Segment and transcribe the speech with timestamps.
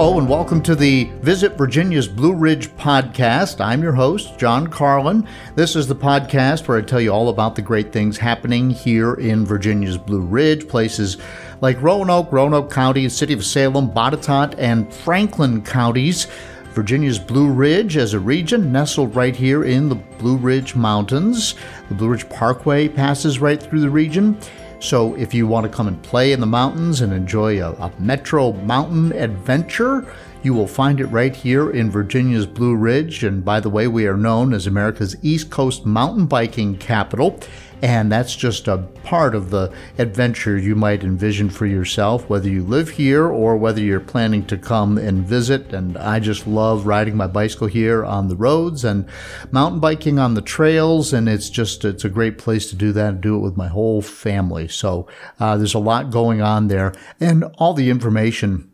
[0.00, 3.62] Hello, and welcome to the Visit Virginia's Blue Ridge podcast.
[3.62, 5.28] I'm your host, John Carlin.
[5.56, 9.12] This is the podcast where I tell you all about the great things happening here
[9.12, 11.18] in Virginia's Blue Ridge, places
[11.60, 16.28] like Roanoke, Roanoke County, City of Salem, Botetourt, and Franklin counties.
[16.72, 21.56] Virginia's Blue Ridge as a region nestled right here in the Blue Ridge Mountains.
[21.90, 24.38] The Blue Ridge Parkway passes right through the region.
[24.80, 27.92] So if you want to come and play in the mountains and enjoy a, a,
[27.98, 30.10] metro mountain adventure,
[30.42, 33.22] you will find it right here in Virginia's Blue Ridge.
[33.22, 37.38] And by the way, we are known as America's East Coast mountain biking capital.
[37.82, 42.62] And that's just a part of the adventure you might envision for yourself, whether you
[42.62, 45.72] live here or whether you're planning to come and visit.
[45.72, 49.08] And I just love riding my bicycle here on the roads and
[49.50, 51.12] mountain biking on the trails.
[51.12, 53.68] And it's just, it's a great place to do that and do it with my
[53.68, 54.68] whole family.
[54.68, 55.06] So
[55.38, 56.92] uh, there's a lot going on there.
[57.18, 58.70] And all the information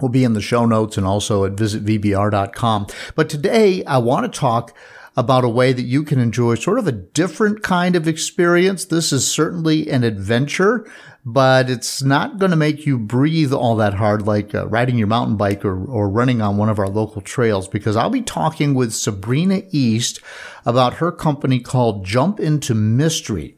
[0.00, 2.86] will be in the show notes and also at visitvbr.com.
[3.14, 4.74] But today I want to talk
[5.16, 8.84] about a way that you can enjoy sort of a different kind of experience.
[8.84, 10.90] This is certainly an adventure,
[11.24, 15.06] but it's not going to make you breathe all that hard like uh, riding your
[15.06, 18.74] mountain bike or, or running on one of our local trails because I'll be talking
[18.74, 20.18] with Sabrina East
[20.64, 23.54] about her company called Jump Into Mystery.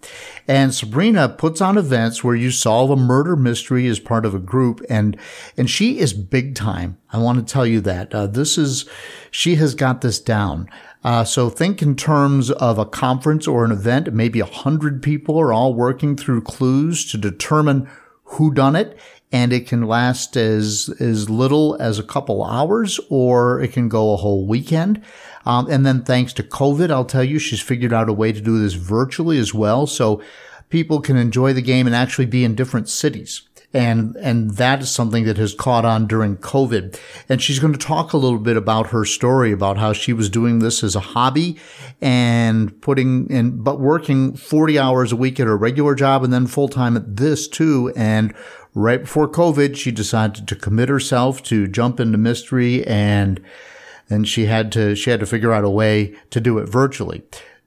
[0.49, 4.41] And Sabrina puts on events where you solve a murder mystery as part of a
[4.41, 5.17] group and,
[5.57, 6.99] and she is big time.
[7.13, 8.15] I want to tell you that.
[8.15, 8.89] Uh, this is,
[9.31, 10.69] she has got this down.
[11.05, 14.13] Uh, so think in terms of a conference or an event.
[14.13, 17.89] Maybe a hundred people are all working through clues to determine
[18.25, 18.99] who done it.
[19.31, 24.13] And it can last as, as little as a couple hours or it can go
[24.13, 25.03] a whole weekend.
[25.45, 28.41] Um, and then thanks to COVID, I'll tell you, she's figured out a way to
[28.41, 29.87] do this virtually as well.
[29.87, 30.23] So
[30.71, 33.43] people can enjoy the game and actually be in different cities
[33.75, 36.99] and and that is something that has caught on during COVID.
[37.29, 40.31] And she's going to talk a little bit about her story about how she was
[40.31, 41.59] doing this as a hobby
[42.01, 46.47] and putting in, but working 40 hours a week at her regular job and then
[46.47, 47.93] full time at this too.
[47.97, 48.33] And
[48.75, 53.43] right before COVID, she decided to commit herself to jump into mystery and
[54.09, 57.23] and she had to she had to figure out a way to do it virtually.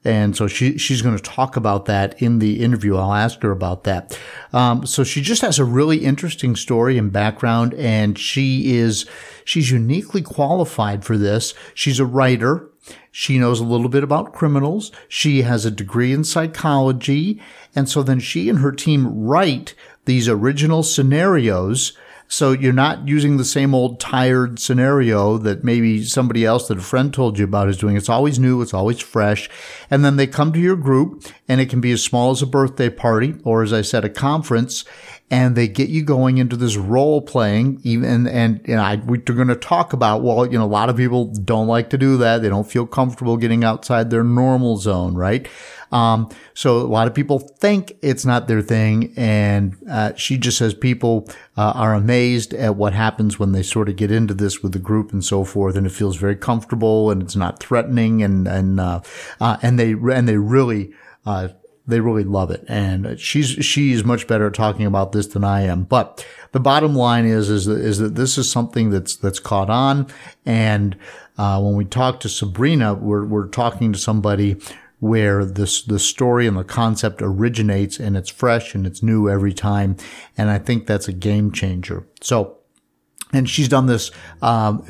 [0.08, 2.96] And so she, she's going to talk about that in the interview.
[2.96, 4.18] I'll ask her about that.
[4.54, 9.06] Um, so she just has a really interesting story and background and she is,
[9.44, 11.54] she's uniquely qualified for this.
[11.74, 12.70] She's a writer.
[13.12, 14.94] She knows a little bit about criminals.
[15.10, 17.42] She has a degree in psychology.
[17.76, 19.74] And so then she and her team write
[20.06, 26.46] these original scenarios so you're not using the same old tired scenario that maybe somebody
[26.46, 27.96] else that a friend told you about is doing.
[27.96, 28.62] It's always new.
[28.62, 29.50] It's always fresh.
[29.90, 32.48] And then they come to your group and it can be as small as a
[32.48, 34.84] birthday party or as I said, a conference
[35.30, 39.48] and they get you going into this role playing even and and I we're going
[39.50, 42.42] to talk about well you know a lot of people don't like to do that
[42.42, 45.48] they don't feel comfortable getting outside their normal zone right
[45.92, 49.14] um, so a lot of people think it's not their thing.
[49.16, 53.90] And uh, she just says people uh, are amazed at what happens when they sort
[53.90, 55.76] of get into this with the group and so forth.
[55.76, 58.22] And it feels very comfortable and it's not threatening.
[58.22, 59.02] And, and, uh,
[59.40, 60.92] uh and they, and they really,
[61.26, 61.50] uh,
[61.88, 62.64] they really love it.
[62.68, 65.84] And she's, she's much better at talking about this than I am.
[65.84, 69.70] But the bottom line is, is that, is that this is something that's, that's caught
[69.70, 70.08] on.
[70.46, 70.98] And,
[71.38, 74.58] uh, when we talk to Sabrina, we're, we're talking to somebody
[75.00, 79.54] where this the story and the concept originates and it's fresh and it's new every
[79.54, 79.96] time
[80.38, 82.57] and i think that's a game changer so
[83.34, 84.10] and she's done this.
[84.42, 84.84] Um,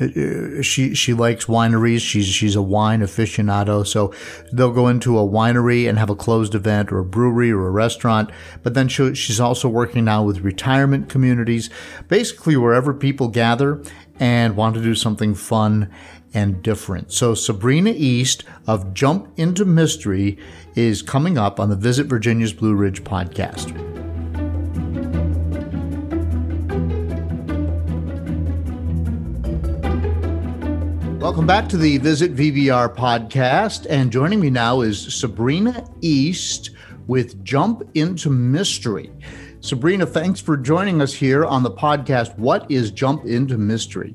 [0.62, 2.00] she she likes wineries.
[2.00, 3.86] She's she's a wine aficionado.
[3.86, 4.14] So
[4.52, 7.70] they'll go into a winery and have a closed event, or a brewery, or a
[7.70, 8.30] restaurant.
[8.62, 11.68] But then she, she's also working now with retirement communities,
[12.06, 13.82] basically wherever people gather
[14.20, 15.90] and want to do something fun
[16.34, 17.12] and different.
[17.12, 20.38] So Sabrina East of Jump into Mystery
[20.74, 23.74] is coming up on the Visit Virginia's Blue Ridge podcast.
[31.18, 33.88] Welcome back to the Visit VBR podcast.
[33.90, 36.70] And joining me now is Sabrina East
[37.08, 39.10] with Jump into Mystery.
[39.58, 42.38] Sabrina, thanks for joining us here on the podcast.
[42.38, 44.14] What is Jump into Mystery?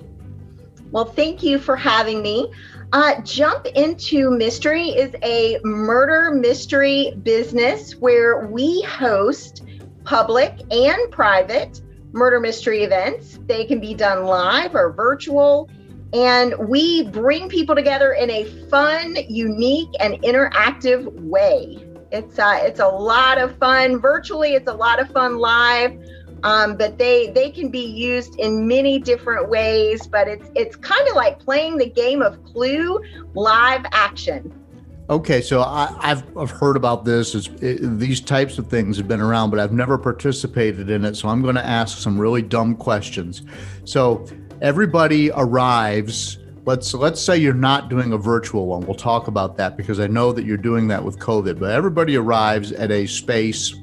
[0.91, 2.50] Well, thank you for having me.
[2.94, 9.65] Uh, Jump into Mystery is a murder mystery business where we host
[10.05, 11.81] public and private
[12.13, 13.39] murder mystery events.
[13.45, 15.69] They can be done live or virtual.
[16.13, 21.80] And we bring people together in a fun, unique, and interactive way.
[22.12, 24.54] It's uh, it's a lot of fun virtually.
[24.54, 25.98] It's a lot of fun live.
[26.44, 30.06] Um, but they they can be used in many different ways.
[30.06, 33.01] But it's it's kind of like playing the game of Clue
[33.33, 34.54] live action.
[35.10, 37.36] Okay, so I, have I've heard about this.
[37.36, 41.15] It, these types of things have been around, but I've never participated in it.
[41.15, 43.42] So I'm going to ask some really dumb questions.
[43.83, 44.25] So
[44.63, 46.39] everybody arrives.
[46.65, 48.81] Let's let's say you're not doing a virtual one.
[48.86, 51.60] We'll talk about that because I know that you're doing that with COVID.
[51.60, 53.75] But everybody arrives at a space,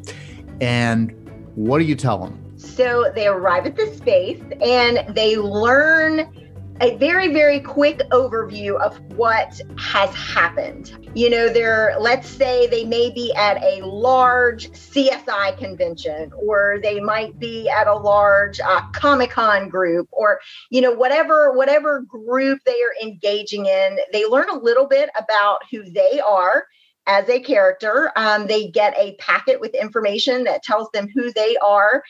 [0.61, 1.15] and
[1.55, 2.39] what do you tell them?
[2.57, 6.50] So they arrive at the space and they learn
[6.81, 11.11] a very, very quick overview of what has happened.
[11.15, 16.99] You know, they're, let's say they may be at a large CSI convention, or they
[16.99, 20.41] might be at a large uh, Comic Con group, or,
[20.71, 25.59] you know, whatever, whatever group they are engaging in, they learn a little bit about
[25.71, 26.65] who they are
[27.07, 28.11] as a character.
[28.17, 32.03] Um, they get a packet with information that tells them who they are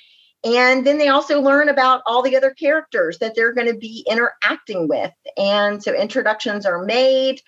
[0.45, 4.05] and then they also learn about all the other characters that they're going to be
[4.09, 5.13] interacting with.
[5.37, 7.41] And so introductions are made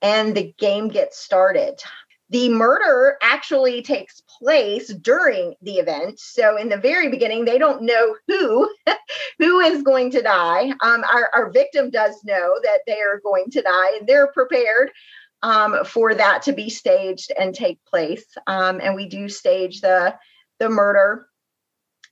[0.00, 1.82] and the game gets started.
[2.30, 6.18] The murder actually takes place during the event.
[6.20, 8.70] So in the very beginning, they don't know who
[9.38, 10.70] who is going to die.
[10.82, 14.90] Um, our, our victim does know that they are going to die, and they're prepared
[15.42, 18.26] um, for that to be staged and take place.
[18.46, 20.14] Um, and we do stage the
[20.58, 21.28] the murder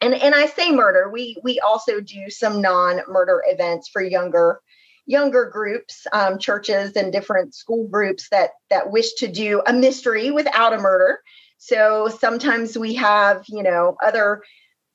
[0.06, 1.10] and and I say murder.
[1.10, 4.60] We we also do some non-murder events for younger
[5.06, 10.30] younger groups, um, churches, and different school groups that that wish to do a mystery
[10.30, 11.20] without a murder.
[11.58, 14.42] So sometimes we have you know other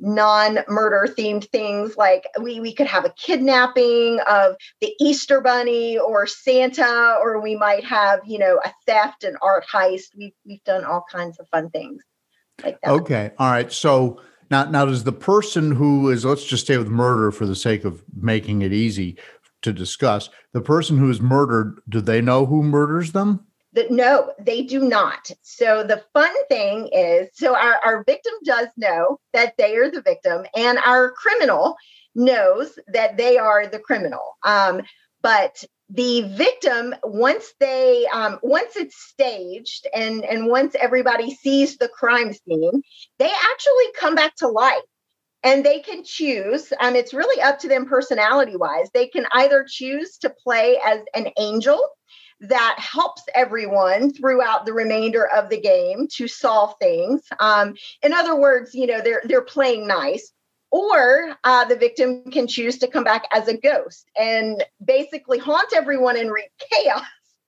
[0.03, 6.25] non-murder themed things like we we could have a kidnapping of the Easter bunny or
[6.25, 10.83] Santa or we might have you know a theft and art heist we've we've done
[10.83, 12.01] all kinds of fun things
[12.63, 14.19] like that okay all right so
[14.51, 17.85] now, now does the person who is let's just stay with murder for the sake
[17.85, 19.17] of making it easy
[19.61, 20.29] to discuss.
[20.53, 23.45] The person who is murdered, do they know who murders them?
[23.73, 25.31] The, no, they do not.
[25.41, 30.01] So the fun thing is, so our, our victim does know that they are the
[30.01, 31.77] victim, and our criminal
[32.13, 34.37] knows that they are the criminal.
[34.43, 34.81] Um,
[35.21, 41.89] but the victim once they um, once it's staged and and once everybody sees the
[41.89, 42.81] crime scene
[43.19, 44.81] they actually come back to life.
[45.43, 49.65] And they can choose um, it's really up to them personality wise they can either
[49.67, 51.79] choose to play as an angel
[52.41, 57.21] that helps everyone throughout the remainder of the game to solve things.
[57.39, 57.73] Um,
[58.03, 60.31] in other words you know they're they're playing nice
[60.71, 65.73] or uh, the victim can choose to come back as a ghost and basically haunt
[65.75, 67.03] everyone and wreak chaos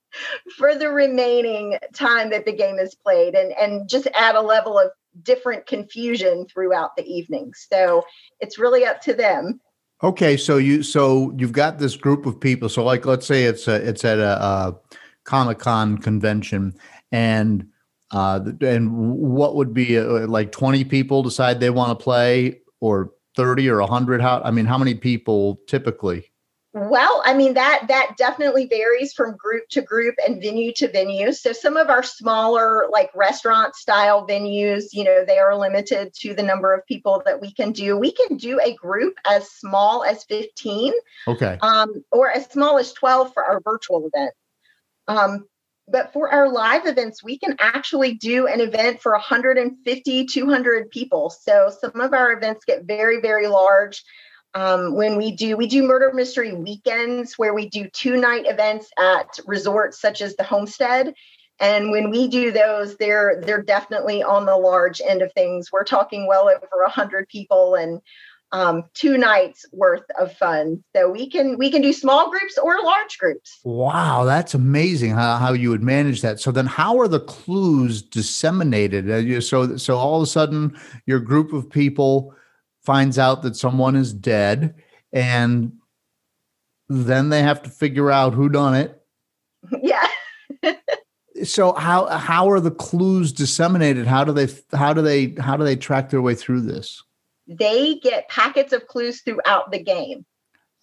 [0.57, 4.77] for the remaining time that the game is played and, and just add a level
[4.77, 4.91] of
[5.23, 7.53] different confusion throughout the evening.
[7.55, 8.03] So
[8.39, 9.59] it's really up to them.
[10.01, 12.67] Okay, so you so you've got this group of people.
[12.67, 14.75] So like let's say it's a, it's at a, a
[15.23, 16.75] Comic Con convention
[17.13, 17.67] and
[18.11, 22.59] uh, and what would be a, uh, like 20 people decide they want to play
[22.79, 26.29] or 30 or 100 how i mean how many people typically?
[26.75, 31.31] Well i mean that that definitely varies from group to group and venue to venue.
[31.31, 36.33] So some of our smaller like restaurant style venues you know they are limited to
[36.33, 37.95] the number of people that we can do.
[37.97, 40.93] We can do a group as small as 15
[41.27, 41.57] okay.
[41.61, 44.33] um, or as small as 12 for our virtual event.
[45.07, 45.45] Um,
[45.87, 51.29] but for our live events we can actually do an event for 150 200 people.
[51.29, 54.03] So some of our events get very very large
[54.53, 58.89] um, when we do we do murder mystery weekends where we do two night events
[58.99, 61.13] at resorts such as the homestead.
[61.59, 65.69] And when we do those they're they're definitely on the large end of things.
[65.71, 67.99] We're talking well over 100 people and
[68.53, 70.83] um, two nights worth of fun.
[70.95, 73.59] So we can we can do small groups or large groups.
[73.63, 76.39] Wow, that's amazing how, how you would manage that.
[76.39, 79.09] So then, how are the clues disseminated?
[79.09, 82.33] Uh, so so all of a sudden, your group of people
[82.83, 84.75] finds out that someone is dead,
[85.11, 85.73] and
[86.87, 89.01] then they have to figure out who done it.
[89.81, 90.07] Yeah.
[91.43, 94.05] so how how are the clues disseminated?
[94.05, 97.01] How do they how do they how do they track their way through this?
[97.47, 100.25] They get packets of clues throughout the game.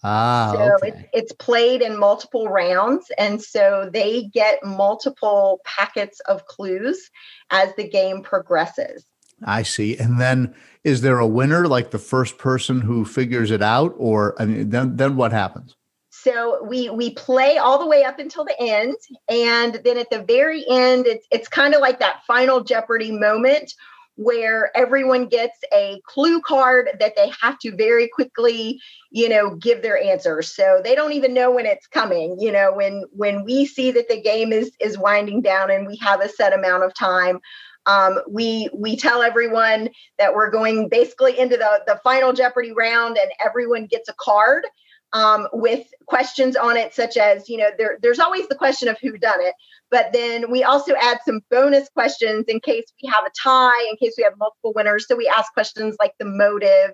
[0.03, 0.87] Ah, so okay.
[0.87, 7.11] it's, it's played in multiple rounds, and so they get multiple packets of clues
[7.51, 9.05] as the game progresses.
[9.43, 9.97] I see.
[9.97, 14.35] And then is there a winner, like the first person who figures it out, or
[14.41, 15.75] I mean, then then what happens?
[16.09, 18.95] So we we play all the way up until the end,
[19.29, 23.73] and then at the very end, it's it's kind of like that final Jeopardy moment
[24.15, 28.79] where everyone gets a clue card that they have to very quickly
[29.11, 30.41] you know give their answer.
[30.41, 34.09] So they don't even know when it's coming you know when when we see that
[34.09, 37.39] the game is is winding down and we have a set amount of time
[37.85, 43.17] um, we we tell everyone that we're going basically into the the final jeopardy round
[43.17, 44.65] and everyone gets a card
[45.13, 48.97] um, with questions on it, such as, you know, there, there's always the question of
[49.01, 49.53] who done it,
[49.89, 53.97] but then we also add some bonus questions in case we have a tie, in
[53.97, 55.07] case we have multiple winners.
[55.07, 56.93] So we ask questions like the motive,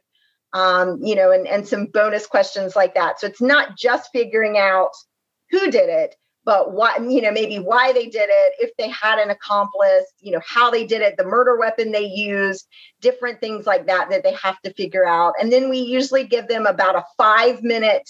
[0.54, 3.20] um, you know, and, and some bonus questions like that.
[3.20, 4.92] So it's not just figuring out
[5.52, 6.16] who did it,
[6.48, 10.32] but what you know maybe why they did it if they had an accomplice you
[10.32, 12.68] know how they did it the murder weapon they used
[13.02, 15.34] different things like that that they have to figure out.
[15.40, 18.10] And then we usually give them about a five minute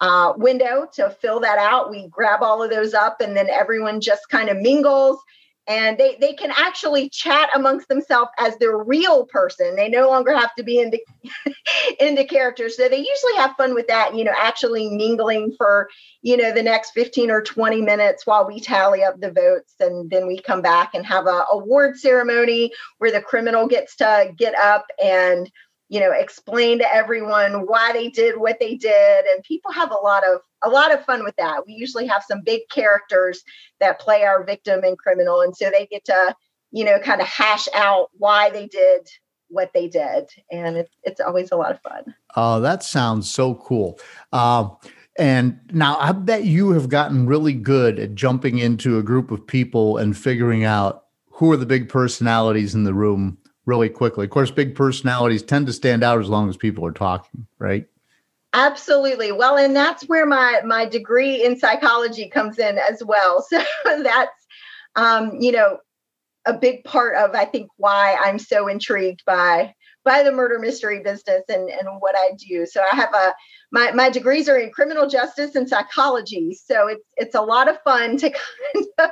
[0.00, 1.90] uh, window to fill that out.
[1.90, 5.18] We grab all of those up and then everyone just kind of mingles
[5.68, 9.76] and they they can actually chat amongst themselves as their real person.
[9.76, 10.98] They no longer have to be into
[12.00, 15.88] into characters so they usually have fun with that you know actually mingling for
[16.22, 19.74] you know the next 15 or 20 minutes while we tally up the votes.
[19.80, 24.32] And then we come back and have a award ceremony where the criminal gets to
[24.36, 25.50] get up and
[25.92, 29.26] you know explain to everyone why they did what they did.
[29.26, 31.66] And people have a lot of a lot of fun with that.
[31.66, 33.42] We usually have some big characters
[33.78, 35.42] that play our victim and criminal.
[35.42, 36.34] And so they get to
[36.70, 39.06] you know kind of hash out why they did
[39.48, 40.30] what they did.
[40.50, 42.14] And it, it's always a lot of fun.
[42.36, 44.00] Oh that sounds so cool.
[44.32, 44.70] Uh,
[45.18, 49.46] and now i bet you have gotten really good at jumping into a group of
[49.46, 54.24] people and figuring out who are the big personalities in the room really quickly.
[54.24, 57.86] Of course, big personalities tend to stand out as long as people are talking, right?
[58.54, 59.32] Absolutely.
[59.32, 63.44] Well, and that's where my my degree in psychology comes in as well.
[63.50, 64.46] So that's
[64.96, 65.78] um, you know,
[66.44, 71.00] a big part of I think why I'm so intrigued by by the murder mystery
[71.02, 72.66] business and, and what I do.
[72.66, 73.32] So I have a
[73.70, 76.54] my, my degrees are in criminal justice and psychology.
[76.54, 78.30] So it's it's a lot of fun to
[78.74, 79.10] kind of,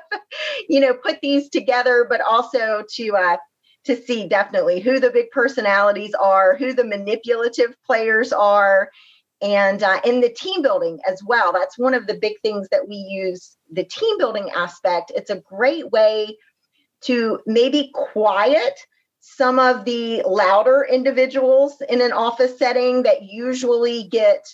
[0.69, 3.37] you know, put these together, but also to uh,
[3.85, 8.91] to see definitely who the big personalities are, who the manipulative players are,
[9.43, 11.53] and uh, in the team building as well.
[11.53, 15.13] That's one of the big things that we use the team building aspect.
[15.15, 16.37] It's a great way
[17.03, 18.79] to maybe quiet
[19.21, 24.47] some of the louder individuals in an office setting that usually get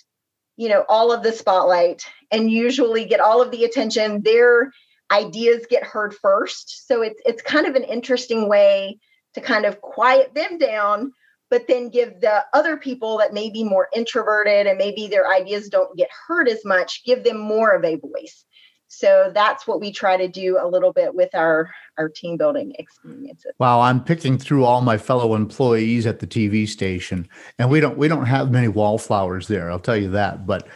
[0.56, 2.02] you know all of the spotlight
[2.33, 4.73] and usually get all of the attention their
[5.12, 8.99] ideas get heard first so it's it's kind of an interesting way
[9.37, 11.12] to kind of quiet them down,
[11.50, 15.69] but then give the other people that may be more introverted and maybe their ideas
[15.69, 18.45] don't get heard as much, give them more of a voice.
[18.88, 22.73] So that's what we try to do a little bit with our our team building
[22.78, 23.52] experiences.
[23.59, 27.28] Wow, I'm picking through all my fellow employees at the TV station,
[27.59, 29.71] and we don't we don't have many wallflowers there.
[29.71, 30.47] I'll tell you that.
[30.47, 30.69] But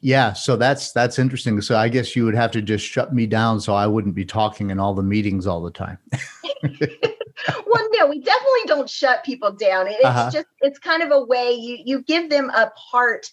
[0.00, 1.60] yeah, so that's that's interesting.
[1.60, 4.24] So I guess you would have to just shut me down so I wouldn't be
[4.24, 5.98] talking in all the meetings all the time.
[7.66, 9.86] well, no, we definitely don't shut people down.
[9.88, 10.30] It's uh-huh.
[10.30, 13.26] just it's kind of a way you you give them a part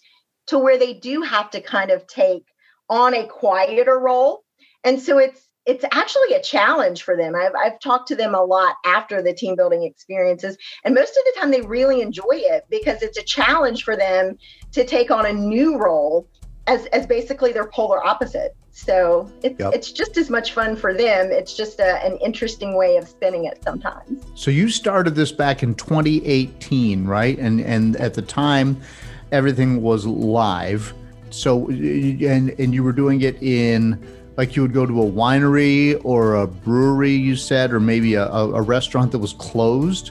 [0.46, 2.44] to where they do have to kind of take
[2.88, 4.44] on a quieter role.
[4.82, 7.34] And so it's it's actually a challenge for them.
[7.34, 11.24] I've, I've talked to them a lot after the team building experiences, and most of
[11.24, 14.36] the time they really enjoy it because it's a challenge for them
[14.72, 16.28] to take on a new role
[16.66, 18.54] as, as basically their polar opposite.
[18.76, 19.72] So it's yep.
[19.72, 21.30] it's just as much fun for them.
[21.30, 24.24] It's just a, an interesting way of spinning it sometimes.
[24.34, 27.38] So you started this back in 2018, right?
[27.38, 28.82] And and at the time,
[29.30, 30.92] everything was live.
[31.30, 34.04] So and and you were doing it in
[34.36, 38.26] like you would go to a winery or a brewery, you said, or maybe a,
[38.26, 40.10] a restaurant that was closed,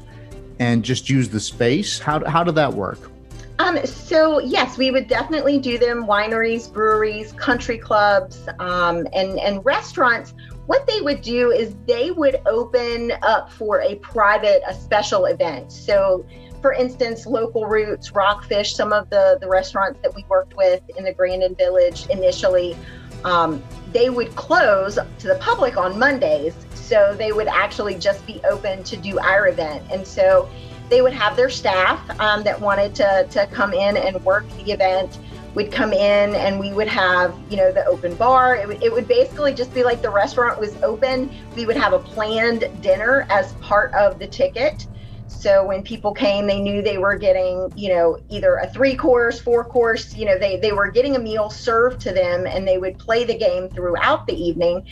[0.59, 1.99] and just use the space.
[1.99, 3.11] How how did that work?
[3.59, 6.05] Um, so yes, we would definitely do them.
[6.05, 10.33] Wineries, breweries, country clubs, um, and and restaurants.
[10.65, 15.71] What they would do is they would open up for a private, a special event.
[15.71, 16.25] So,
[16.61, 21.03] for instance, Local Roots, Rockfish, some of the the restaurants that we worked with in
[21.03, 22.75] the Grandin Village initially,
[23.23, 26.55] um, they would close to the public on Mondays.
[26.73, 30.49] So they would actually just be open to do our event, and so
[30.89, 34.71] they would have their staff um, that wanted to, to come in and work the
[34.71, 35.19] event.
[35.55, 38.55] Would come in and we would have you know the open bar.
[38.55, 41.31] It, it would basically just be like the restaurant was open.
[41.55, 44.87] We would have a planned dinner as part of the ticket.
[45.27, 49.39] So when people came they knew they were getting you know either a three course
[49.39, 52.77] four course you know they they were getting a meal served to them and they
[52.77, 54.83] would play the game throughout the evening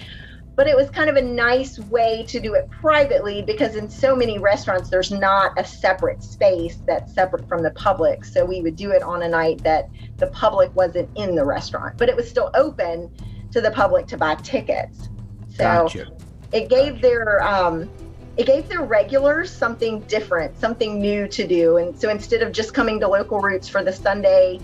[0.56, 4.16] but it was kind of a nice way to do it privately because in so
[4.16, 8.26] many restaurants there's not a separate space that's separate from the public.
[8.26, 11.98] So we would do it on a night that the public wasn't in the restaurant
[11.98, 13.10] but it was still open
[13.52, 15.10] to the public to buy tickets.
[15.50, 16.08] So Gotcha.
[16.52, 17.90] it gave their um,
[18.38, 21.78] it gave their regulars something different something new to do.
[21.78, 24.60] And so instead of just coming to local roots for the sunday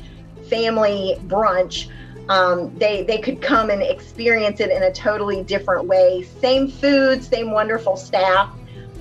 [0.49, 1.89] family brunch
[2.29, 6.23] um, they they could come and experience it in a totally different way.
[6.41, 8.53] Same food, same wonderful staff,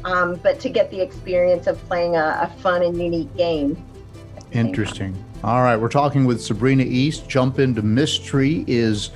[0.05, 3.83] um, but to get the experience of playing a, a fun and unique game.
[4.53, 5.23] Interesting.
[5.43, 7.29] All right, we're talking with Sabrina East.
[7.29, 9.11] Jump into mystery is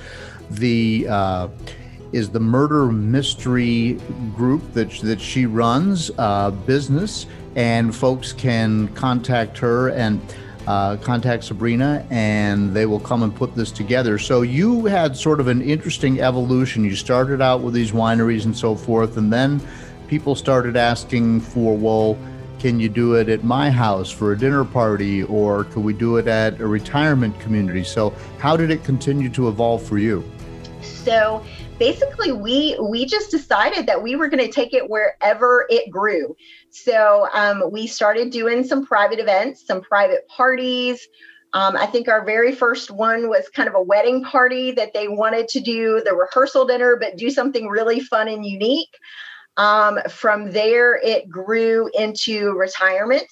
[0.49, 1.47] the uh,
[2.11, 3.93] is the murder mystery
[4.35, 10.21] group that that she runs uh, business, and folks can contact her and.
[10.67, 14.19] Uh, contact Sabrina and they will come and put this together.
[14.19, 16.83] So, you had sort of an interesting evolution.
[16.83, 19.59] You started out with these wineries and so forth, and then
[20.07, 22.17] people started asking for, well,
[22.61, 26.17] can you do it at my house for a dinner party or could we do
[26.17, 30.23] it at a retirement community so how did it continue to evolve for you
[30.83, 31.43] So
[31.81, 36.35] basically, we we just decided that we were going to take it wherever it grew.
[36.69, 41.01] So um, we started doing some private events, some private parties.
[41.53, 45.07] Um, I think our very first one was kind of a wedding party that they
[45.07, 48.95] wanted to do the rehearsal dinner, but do something really fun and unique.
[49.57, 53.27] Um, from there, it grew into retirement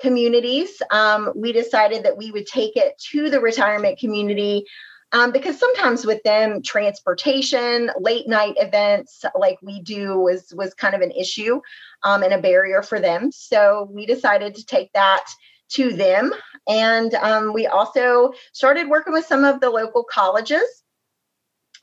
[0.00, 0.80] communities.
[0.92, 4.64] Um, we decided that we would take it to the retirement community
[5.12, 10.94] um, because sometimes with them, transportation, late night events like we do was was kind
[10.94, 11.60] of an issue
[12.02, 13.32] um, and a barrier for them.
[13.32, 15.24] So we decided to take that
[15.70, 16.32] to them,
[16.66, 20.82] and um, we also started working with some of the local colleges,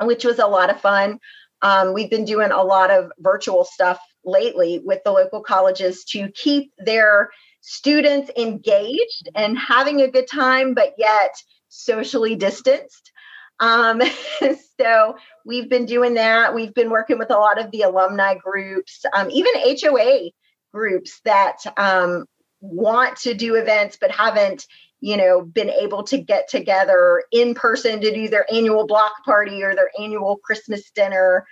[0.01, 1.19] which was a lot of fun.
[1.61, 6.29] Um, we've been doing a lot of virtual stuff lately with the local colleges to
[6.31, 7.29] keep their
[7.61, 11.35] students engaged and having a good time, but yet
[11.69, 13.11] socially distanced.
[13.59, 14.01] Um,
[14.79, 15.15] so
[15.45, 16.53] we've been doing that.
[16.53, 20.31] We've been working with a lot of the alumni groups, um, even HOA
[20.73, 22.25] groups that um,
[22.61, 24.67] want to do events but haven't,
[24.99, 29.63] you know, been able to get together in person to do their annual block party
[29.63, 31.45] or their annual Christmas dinner.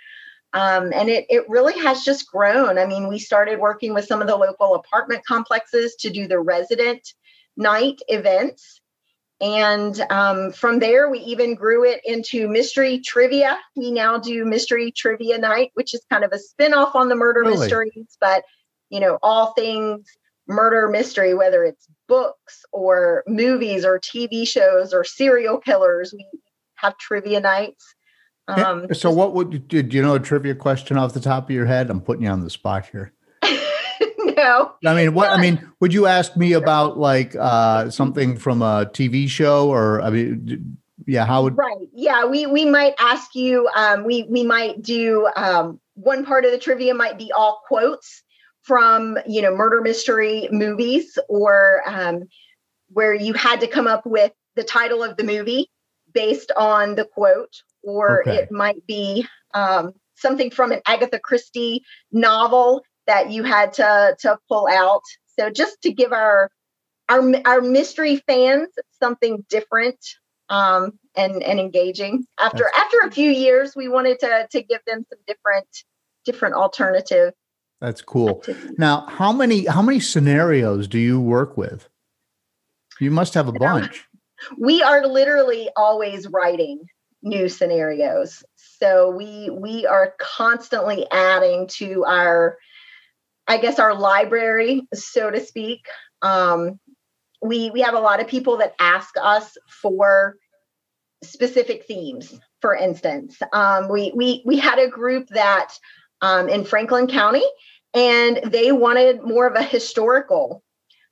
[0.52, 2.78] Um, and it, it really has just grown.
[2.78, 6.38] I mean, we started working with some of the local apartment complexes to do the
[6.38, 7.14] resident
[7.56, 8.80] night events.
[9.44, 13.58] And um, from there, we even grew it into mystery trivia.
[13.76, 17.40] We now do mystery trivia night, which is kind of a spin-off on the murder
[17.40, 17.58] Really?
[17.58, 18.42] mysteries, but
[18.88, 20.06] you know, all things
[20.46, 26.14] murder mystery, whether it's books or movies or TV shows or serial killers.
[26.16, 26.26] We
[26.76, 27.84] have trivia nights.
[28.48, 31.64] Um, so what would did you know a trivia question off the top of your
[31.64, 33.14] head i'm putting you on the spot here
[34.82, 38.62] no, i mean what i mean would you ask me about like uh something from
[38.62, 40.76] a tv show or i mean
[41.06, 41.88] yeah how would Right.
[41.92, 42.24] Yeah.
[42.26, 43.68] We we might ask you.
[43.76, 48.22] Um, we we might do um, one part of the trivia might be all quotes
[48.62, 52.22] from you know murder mystery movies, or um,
[52.88, 55.68] where you had to come up with the title of the movie
[56.12, 58.36] based on the quote, or Okay.
[58.36, 64.38] it might be um, something from an Agatha Christie novel that you had to to
[64.48, 65.02] pull out.
[65.38, 66.50] So just to give our
[67.08, 68.68] our our mystery fans
[69.02, 69.98] something different
[70.48, 72.26] um, and and engaging.
[72.38, 75.66] After after a few years, we wanted to to give them some different
[76.24, 77.34] different alternative
[77.80, 78.78] that's cool activities.
[78.78, 81.86] now how many how many scenarios do you work with
[82.98, 84.06] you must have a bunch
[84.58, 86.80] We are literally always writing
[87.22, 92.58] new scenarios, so we we are constantly adding to our,
[93.46, 95.86] I guess, our library, so to speak.
[96.22, 96.78] Um,
[97.42, 100.36] we we have a lot of people that ask us for
[101.22, 102.38] specific themes.
[102.60, 105.72] For instance, um, we we we had a group that
[106.22, 107.44] um, in Franklin County,
[107.92, 110.62] and they wanted more of a historical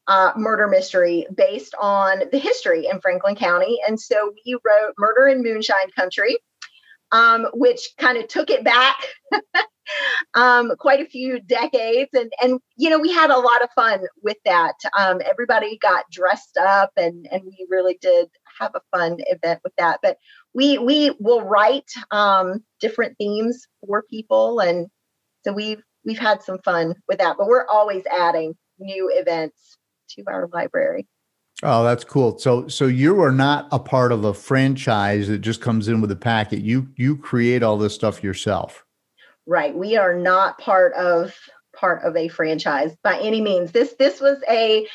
[0.06, 5.28] uh, murder mystery based on the history in Franklin County, and so we wrote "Murder
[5.28, 6.38] in Moonshine Country."
[7.10, 8.96] Um, which kind of took it back
[10.34, 14.00] um, quite a few decades, and and you know we had a lot of fun
[14.22, 14.74] with that.
[14.98, 18.28] Um, everybody got dressed up, and and we really did
[18.60, 20.00] have a fun event with that.
[20.02, 20.18] But
[20.54, 24.88] we we will write um, different themes for people, and
[25.44, 27.36] so we've we've had some fun with that.
[27.38, 29.76] But we're always adding new events
[30.10, 31.06] to our library.
[31.62, 35.60] oh that's cool so so you are not a part of a franchise that just
[35.60, 38.84] comes in with a packet you you create all this stuff yourself
[39.46, 39.74] right.
[39.74, 41.34] We are not part of
[41.74, 43.72] part of a franchise by any means.
[43.72, 44.86] This this was a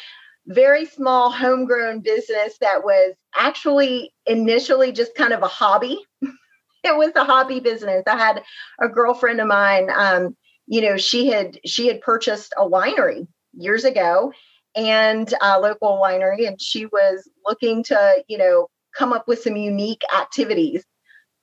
[0.48, 6.00] very small homegrown business that was actually initially just kind of a hobby.
[6.22, 8.04] it was a hobby business.
[8.08, 8.44] I had
[8.80, 10.36] a girlfriend of mine, um,
[10.68, 14.32] you know, she had she had purchased a winery years ago
[14.76, 19.56] and a local winery, and she was looking to, you know, come up with some
[19.56, 20.84] unique activities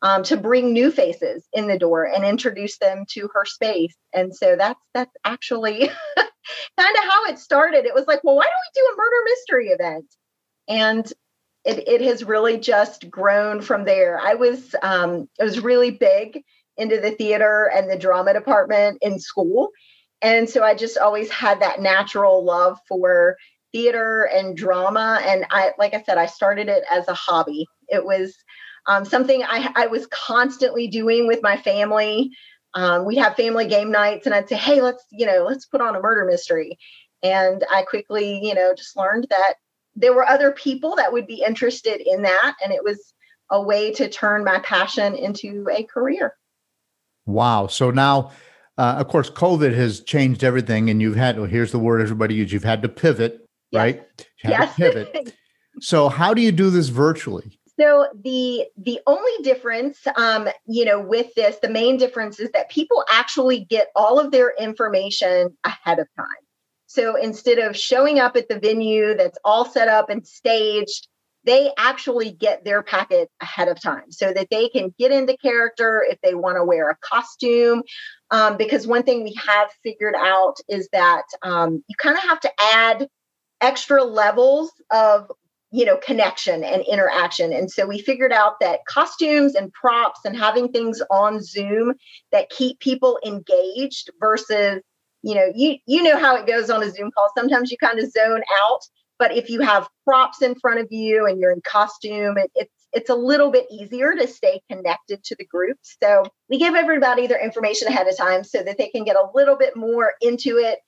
[0.05, 3.97] um, to bring new faces in the door and introduce them to her space.
[4.13, 5.79] And so that's that's actually
[6.19, 7.87] kind of how it started.
[7.87, 10.15] It was like, well, why don't we do a murder mystery event?
[10.69, 11.13] And
[11.65, 14.21] it, it has really just grown from there.
[14.21, 16.43] I was um, I was really big
[16.77, 19.71] into the theater and the drama department in school.
[20.21, 23.37] And so I just always had that natural love for
[23.73, 25.21] theater and drama.
[25.23, 27.67] And I, like I said, I started it as a hobby.
[27.89, 28.35] It was
[28.87, 32.33] um, something I, I was constantly doing with my family
[32.75, 35.81] um, we'd have family game nights and I'd say, hey, let's, you know, let's put
[35.81, 36.79] on a murder mystery.
[37.23, 39.55] And I quickly, you know, just learned that
[39.95, 42.57] there were other people that would be interested in that.
[42.63, 43.15] And it was
[43.51, 46.35] a way to turn my passion into a career.
[47.27, 47.69] Wow.
[47.69, 48.33] So now,
[48.77, 52.35] uh, of course, COVID has changed everything, and you've had, well, here's the word everybody
[52.35, 53.81] uses, you've had to pivot, yes.
[53.81, 54.27] right?
[54.43, 54.75] yes.
[54.75, 55.33] pivot.
[55.81, 57.57] so, how do you do this virtually?
[57.79, 62.71] So the the only difference, um, you know, with this, the main difference is that
[62.71, 66.27] people actually get all of their information ahead of time.
[66.87, 71.09] So instead of showing up at the venue that's all set up and staged,
[71.45, 76.05] they actually get their packet ahead of time so that they can get into character
[76.09, 77.83] if they want to wear a costume.
[78.31, 82.41] Um, because one thing we have figured out is that um, you kind of have
[82.41, 83.09] to add
[83.61, 85.31] extra levels of
[85.75, 87.53] you know connection and interaction.
[87.53, 91.95] And so we figured out that costumes and props and having things on zoom
[92.31, 94.81] that keep people engaged versus
[95.23, 97.29] you know you you know how it goes on a zoom call.
[97.37, 98.83] Sometimes you kind of zone out
[99.19, 102.87] but if you have props in front of you and you're in costume it, it's
[102.93, 105.77] it's a little bit easier to stay connected to the group.
[105.83, 109.27] So we give everybody their information ahead of time so that they can get a
[109.35, 110.79] little bit more into it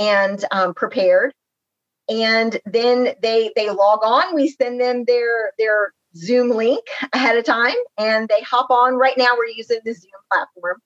[0.00, 1.32] and um, prepared
[2.08, 4.34] and then they they log on.
[4.34, 8.94] We send them their their zoom link ahead of time and they hop on.
[8.94, 10.78] Right now we're using the zoom platform.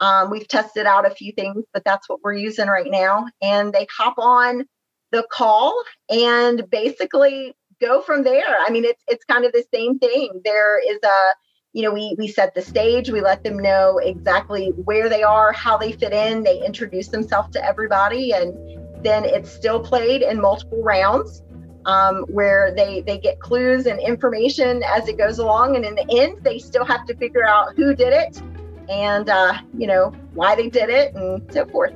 [0.00, 3.26] Um, we've tested out a few things but that's what we're using right now.
[3.40, 4.64] And they hop on
[5.12, 8.58] the call and basically go from there.
[8.60, 10.40] I mean it's it's kind of the same thing.
[10.44, 11.34] There is a
[11.72, 13.10] you know we we set the stage.
[13.10, 16.42] We let them know exactly where they are how they fit in.
[16.42, 21.42] They introduce themselves to everybody and then it's still played in multiple rounds
[21.86, 25.76] um, where they they get clues and information as it goes along.
[25.76, 28.42] And in the end they still have to figure out who did it
[28.88, 31.94] and uh, you know why they did it and so forth.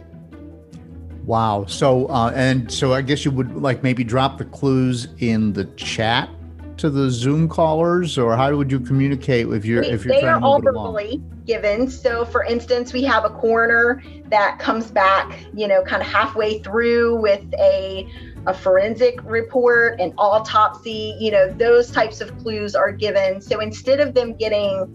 [1.24, 1.66] Wow.
[1.66, 5.64] So uh, and so i guess you would like maybe drop the clues in the
[5.76, 6.30] chat
[6.78, 10.42] to the Zoom callers, or how would you communicate if you're if you're they trying
[10.42, 11.90] are all verbally given.
[11.90, 16.60] So, for instance, we have a coroner that comes back, you know, kind of halfway
[16.60, 18.08] through with a
[18.46, 21.16] a forensic report, an autopsy.
[21.18, 23.40] You know, those types of clues are given.
[23.40, 24.94] So instead of them getting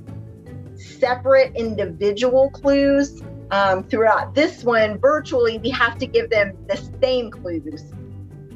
[0.76, 7.30] separate individual clues um, throughout this one virtually, we have to give them the same
[7.30, 7.92] clues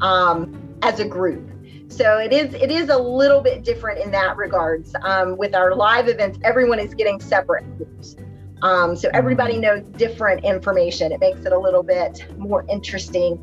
[0.01, 1.56] um, as a group.
[1.89, 4.93] So it is it is a little bit different in that regards.
[5.03, 8.15] Um, with our live events, everyone is getting separate groups.
[8.61, 9.83] Um, so everybody mm-hmm.
[9.83, 11.11] knows different information.
[11.11, 13.39] It makes it a little bit more interesting.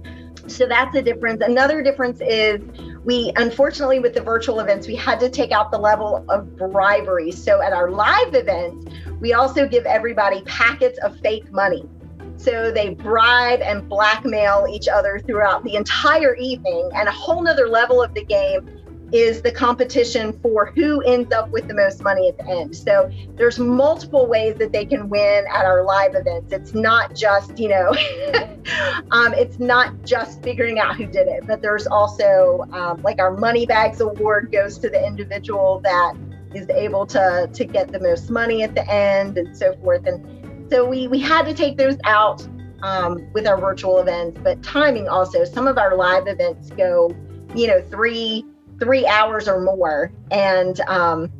[0.46, 1.42] So that's a difference.
[1.42, 2.60] Another difference is
[3.04, 7.30] we, unfortunately, with the virtual events, we had to take out the level of bribery.
[7.32, 8.86] So at our live events,
[9.20, 11.88] we also give everybody packets of fake money.
[12.36, 16.90] So they bribe and blackmail each other throughout the entire evening.
[16.94, 18.68] And a whole nother level of the game
[19.12, 22.74] is the competition for who ends up with the most money at the end.
[22.74, 26.52] So there's multiple ways that they can win at our live events.
[26.52, 27.90] It's not just, you know,
[29.12, 33.30] um, it's not just figuring out who did it, but there's also um, like our
[33.30, 36.14] money bags award goes to the individual that
[36.52, 40.06] is able to to get the most money at the end and so forth.
[40.06, 42.46] And so we we had to take those out
[42.82, 45.44] um, with our virtual events, but timing also.
[45.44, 47.14] Some of our live events go,
[47.54, 48.44] you know, three
[48.80, 51.30] three hours or more, and um,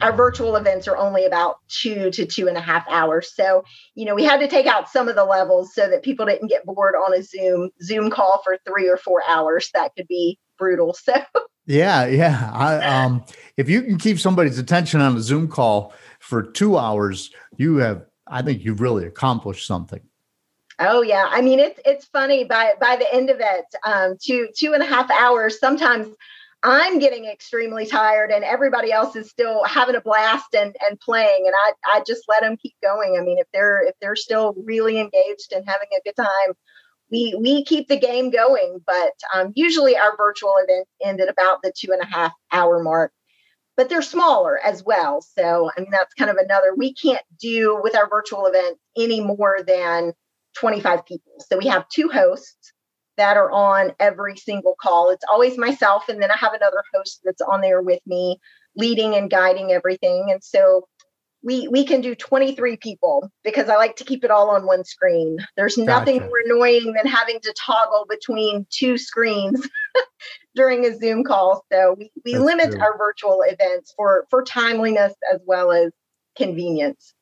[0.00, 3.32] our virtual events are only about two to two and a half hours.
[3.34, 6.26] So, you know, we had to take out some of the levels so that people
[6.26, 9.70] didn't get bored on a Zoom Zoom call for three or four hours.
[9.74, 10.96] That could be brutal.
[11.04, 11.14] So,
[11.66, 12.50] yeah, yeah.
[12.54, 13.24] I, um,
[13.58, 18.07] if you can keep somebody's attention on a Zoom call for two hours, you have
[18.30, 20.00] I think you've really accomplished something.
[20.78, 24.48] Oh yeah, I mean it's it's funny by by the end of it, um, two
[24.56, 25.58] two and a half hours.
[25.58, 26.08] Sometimes
[26.62, 31.44] I'm getting extremely tired, and everybody else is still having a blast and and playing,
[31.46, 33.16] and I I just let them keep going.
[33.18, 36.54] I mean, if they're if they're still really engaged and having a good time,
[37.10, 38.80] we we keep the game going.
[38.86, 43.12] But um, usually our virtual event ended about the two and a half hour mark
[43.78, 45.22] but they're smaller as well.
[45.22, 49.20] So, I mean, that's kind of another, we can't do with our virtual event any
[49.20, 50.12] more than
[50.58, 51.32] 25 people.
[51.48, 52.72] So we have two hosts
[53.18, 55.10] that are on every single call.
[55.10, 58.40] It's always myself, and then I have another host that's on there with me,
[58.76, 60.26] leading and guiding everything.
[60.28, 60.88] And so
[61.42, 64.84] we we can do 23 people because I like to keep it all on one
[64.84, 65.38] screen.
[65.56, 66.28] There's nothing gotcha.
[66.28, 69.68] more annoying than having to toggle between two screens
[70.58, 71.64] during a Zoom call.
[71.72, 72.80] So we, we limit true.
[72.80, 75.92] our virtual events for for timeliness as well as
[76.36, 77.14] convenience.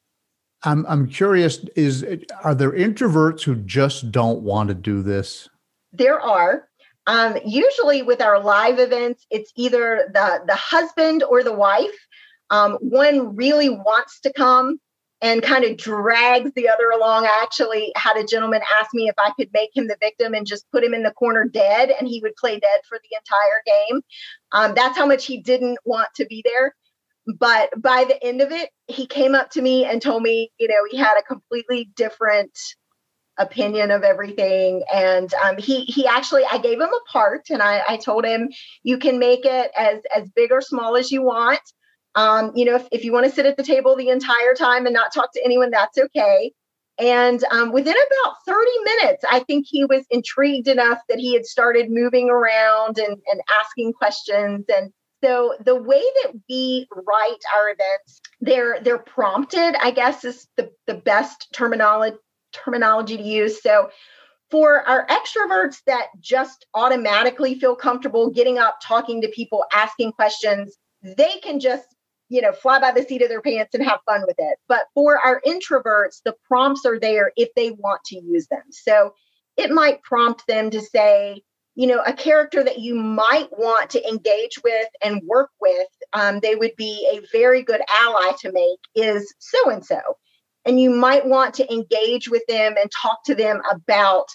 [0.64, 2.04] I'm I'm curious is
[2.42, 5.48] are there introverts who just don't want to do this?
[5.92, 6.66] There are.
[7.08, 11.94] Um, usually with our live events, it's either the the husband or the wife
[12.50, 14.78] um, one really wants to come
[15.22, 17.24] and kind of drags the other along.
[17.24, 20.46] I actually had a gentleman ask me if I could make him the victim and
[20.46, 23.62] just put him in the corner dead, and he would play dead for the entire
[23.66, 24.02] game.
[24.52, 26.74] Um, that's how much he didn't want to be there.
[27.38, 30.68] But by the end of it, he came up to me and told me, you
[30.68, 32.56] know, he had a completely different
[33.38, 37.82] opinion of everything and um, he he actually i gave him a part and I,
[37.86, 38.48] I told him
[38.82, 41.60] you can make it as as big or small as you want
[42.16, 44.86] um, you know, if, if you want to sit at the table the entire time
[44.86, 46.52] and not talk to anyone, that's okay.
[46.98, 51.44] And um, within about 30 minutes, I think he was intrigued enough that he had
[51.44, 54.64] started moving around and, and asking questions.
[54.74, 60.48] And so the way that we write our events, they're they're prompted, I guess is
[60.56, 62.16] the, the best terminology
[62.52, 63.62] terminology to use.
[63.62, 63.90] So
[64.50, 70.76] for our extroverts that just automatically feel comfortable getting up, talking to people, asking questions,
[71.02, 71.95] they can just
[72.28, 74.58] you know, fly by the seat of their pants and have fun with it.
[74.68, 78.62] But for our introverts, the prompts are there if they want to use them.
[78.70, 79.14] So
[79.56, 81.42] it might prompt them to say,
[81.76, 86.40] you know, a character that you might want to engage with and work with, um,
[86.40, 90.00] they would be a very good ally to make is so and so.
[90.64, 94.26] And you might want to engage with them and talk to them about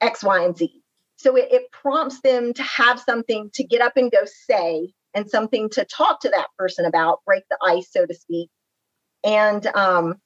[0.00, 0.82] X, Y, and Z.
[1.16, 5.28] So it, it prompts them to have something to get up and go say and
[5.28, 8.50] something to talk to that person about, break the ice, so to speak.
[9.24, 10.16] And um,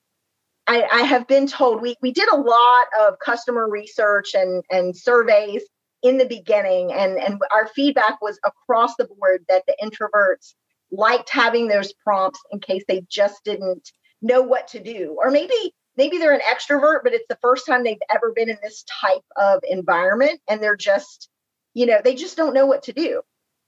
[0.67, 4.97] I, I have been told we we did a lot of customer research and and
[4.97, 5.63] surveys
[6.03, 10.55] in the beginning, and and our feedback was across the board that the introverts
[10.91, 13.91] liked having those prompts in case they just didn't
[14.23, 17.85] know what to do, or maybe maybe they're an extrovert, but it's the first time
[17.85, 21.29] they've ever been in this type of environment, and they're just
[21.75, 23.23] you know they just don't know what to do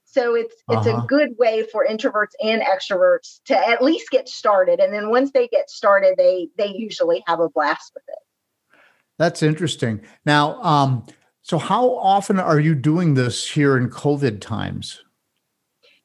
[0.09, 1.03] so it's it's uh-huh.
[1.03, 4.79] a good way for introverts and extroverts to at least get started.
[4.79, 8.79] And then once they get started, they they usually have a blast with it.
[9.17, 10.01] That's interesting.
[10.25, 11.05] Now, um,
[11.41, 15.03] so how often are you doing this here in COVID times?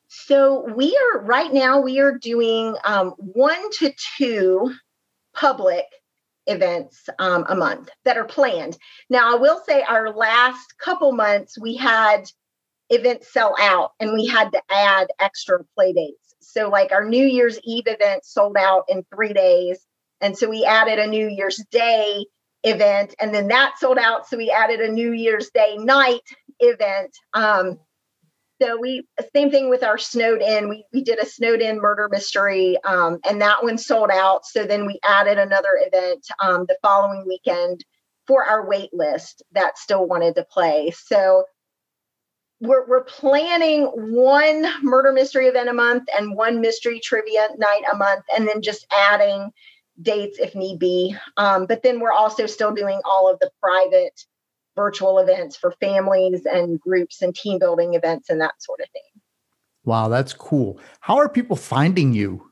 [0.09, 4.75] So we are right now we are doing um, one to two
[5.33, 5.85] public
[6.49, 8.77] events um, a month that are planned.
[9.09, 12.25] Now I will say our last couple months we had
[12.93, 16.35] events sell out and we had to add extra play dates.
[16.41, 19.85] So, like our New Year's Eve event sold out in three days.
[20.21, 22.27] And so we added a New Year's Day
[22.63, 24.29] event and then that sold out.
[24.29, 26.21] So we added a New Year's Day night
[26.61, 27.11] event.
[27.35, 27.79] Um,
[28.61, 30.69] so we same thing with our snowed in.
[30.69, 34.47] We we did a snowed in murder mystery, um, and that one sold out.
[34.47, 37.85] So then we added another event um, the following weekend
[38.29, 40.93] for our wait list that still wanted to play.
[40.97, 41.45] So
[42.63, 47.97] we're, we're planning one murder mystery event a month and one mystery trivia night a
[47.97, 49.51] month, and then just adding
[50.01, 51.15] dates if need be.
[51.37, 54.25] Um, but then we're also still doing all of the private
[54.77, 59.03] virtual events for families and groups and team building events and that sort of thing.
[59.85, 60.79] Wow, that's cool.
[61.01, 62.52] How are people finding you?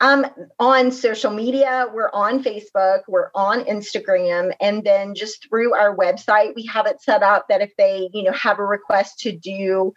[0.00, 0.26] Um,
[0.60, 6.54] on social media, we're on Facebook, we're on Instagram, and then just through our website,
[6.54, 9.92] we have it set up that if they, you know, have a request to do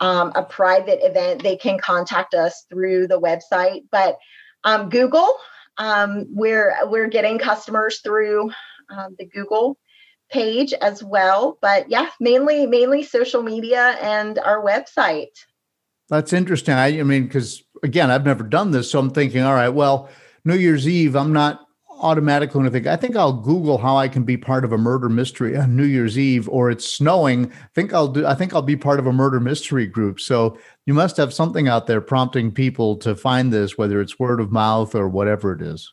[0.00, 3.84] um, a private event, they can contact us through the website.
[3.90, 4.18] But
[4.64, 5.34] um, Google,
[5.78, 8.50] um, we're we're getting customers through
[8.90, 9.78] um, the Google
[10.30, 11.56] page as well.
[11.62, 15.28] But yeah, mainly mainly social media and our website.
[16.08, 16.74] That's interesting.
[16.74, 20.08] I, I mean, because again, I've never done this, so I'm thinking, all right, well,
[20.44, 21.66] New Year's Eve, I'm not
[22.02, 24.78] automatically going to think, I think I'll Google how I can be part of a
[24.78, 27.50] murder mystery on New Year's Eve, or it's snowing.
[27.52, 30.18] I think I'll do, I think I'll be part of a murder mystery group.
[30.18, 34.40] So you must have something out there prompting people to find this, whether it's word
[34.40, 35.92] of mouth or whatever it is.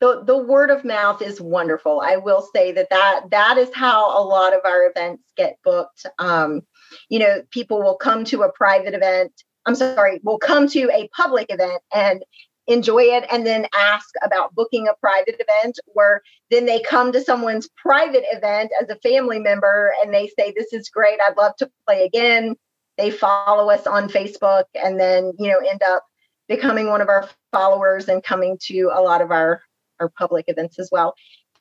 [0.00, 2.00] The, the word of mouth is wonderful.
[2.00, 6.06] I will say that that, that is how a lot of our events get booked.
[6.18, 6.62] Um,
[7.08, 9.32] you know, people will come to a private event.
[9.66, 12.22] I'm sorry, will come to a public event and
[12.68, 17.20] enjoy it and then ask about booking a private event or then they come to
[17.20, 21.56] someone's private event as a family member and they say this is great i'd love
[21.56, 22.54] to play again.
[22.98, 26.04] They follow us on facebook and then you know end up
[26.46, 29.62] becoming one of our followers and coming to a lot of our
[29.98, 31.14] our public events as well.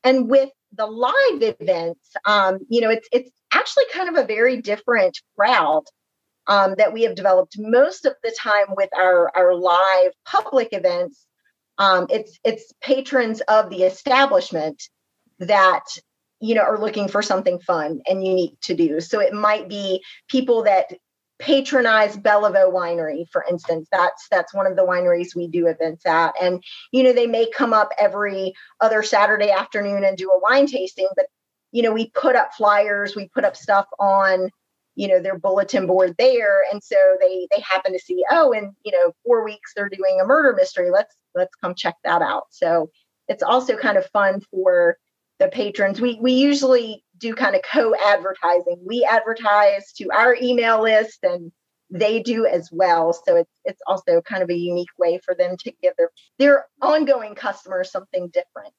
[0.03, 4.61] And with the live events um, you know it's it's actually kind of a very
[4.61, 5.83] different crowd
[6.47, 11.25] um, that we have developed most of the time with our, our live public events.
[11.77, 14.81] Um, it's it's patrons of the establishment
[15.39, 15.83] that
[16.39, 18.99] you know are looking for something fun and unique to do.
[18.99, 20.91] So it might be people that
[21.39, 23.87] patronize Bellevaux Winery, for instance.
[23.91, 27.49] That's that's one of the wineries we do events at, and you know they may
[27.49, 31.27] come up every other Saturday afternoon and do a wine tasting, but
[31.71, 34.49] you know we put up flyers, we put up stuff on
[34.97, 36.63] you know their bulletin board there.
[36.71, 40.19] And so they they happen to see oh in you know four weeks they're doing
[40.21, 40.89] a murder mystery.
[40.91, 42.45] Let's let's come check that out.
[42.49, 42.89] So
[43.27, 44.97] it's also kind of fun for
[45.39, 46.01] the patrons.
[46.01, 48.83] We we usually do kind of co-advertising.
[48.85, 51.51] We advertise to our email list and
[51.91, 53.13] they do as well.
[53.13, 56.65] So it's it's also kind of a unique way for them to give their their
[56.81, 58.73] ongoing customers something different.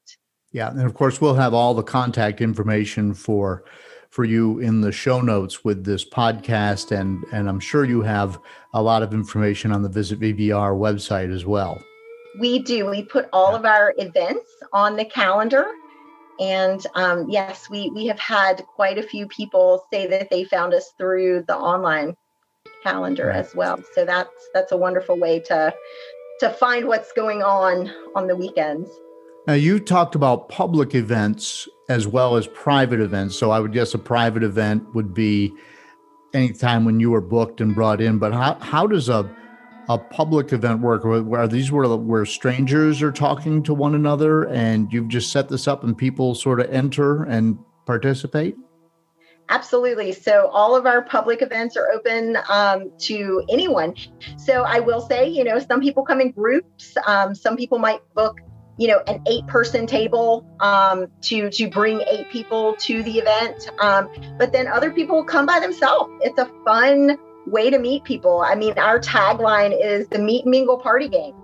[0.51, 0.71] Yeah.
[0.71, 3.63] And of course we'll have all the contact information for
[4.11, 8.41] for you in the show notes with this podcast, and and I'm sure you have
[8.75, 11.83] a lot of information on the Visit VBR website as well.
[12.41, 12.87] We do.
[12.87, 15.67] We put all of our events on the calendar,
[16.41, 20.75] and um, yes, we we have had quite a few people say that they found
[20.75, 22.17] us through the online
[22.83, 23.37] calendar right.
[23.37, 23.83] as well.
[23.95, 25.75] So that's that's a wonderful way to
[26.41, 28.89] to find what's going on on the weekends.
[29.47, 33.37] Now, you talked about public events as well as private events.
[33.37, 35.53] So I would guess a private event would be
[36.35, 38.19] any time when you were booked and brought in.
[38.19, 39.31] But how, how does a
[39.89, 41.03] a public event work?
[41.05, 45.67] Where these where where strangers are talking to one another, and you've just set this
[45.67, 48.55] up, and people sort of enter and participate?
[49.51, 50.13] Absolutely.
[50.13, 53.95] So all of our public events are open um, to anyone.
[54.37, 56.95] So I will say, you know, some people come in groups.
[57.07, 58.37] Um, some people might book
[58.79, 63.69] you know an eight person table um, to to bring eight people to the event.
[63.81, 66.11] Um, but then other people come by themselves.
[66.23, 68.41] It's a fun way to meet people.
[68.41, 71.35] I mean our tagline is the meet mingle party game.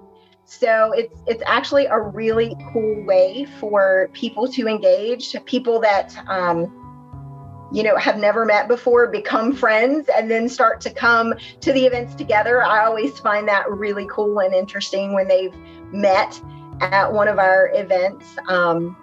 [0.44, 7.68] So it's it's actually a really cool way for people to engage people that um,
[7.72, 11.84] you know have never met before become friends and then start to come to the
[11.84, 12.62] events together.
[12.62, 15.54] I always find that really cool and interesting when they've
[15.92, 16.40] met
[16.80, 18.36] at one of our events.
[18.48, 18.96] Um,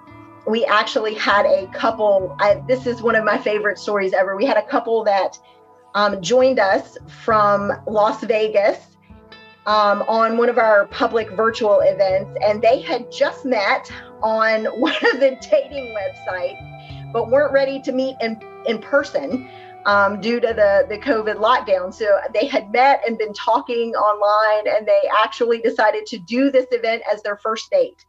[0.48, 2.36] we actually had a couple.
[2.40, 4.36] I, this is one of my favorite stories ever.
[4.36, 5.38] We had a couple that
[5.94, 8.78] um, joined us from Las Vegas
[9.66, 13.92] um, on one of our public virtual events, and they had just met
[14.24, 19.50] on one of the dating websites, but weren't ready to meet in in person
[19.86, 21.94] um, due to the, the COVID lockdown.
[21.94, 26.68] So they had met and been talking online, and they actually decided to do this
[26.72, 28.06] event as their first date.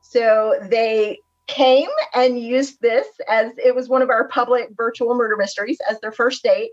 [0.00, 5.36] So they came and used this as it was one of our public virtual murder
[5.36, 6.70] mysteries as their first date.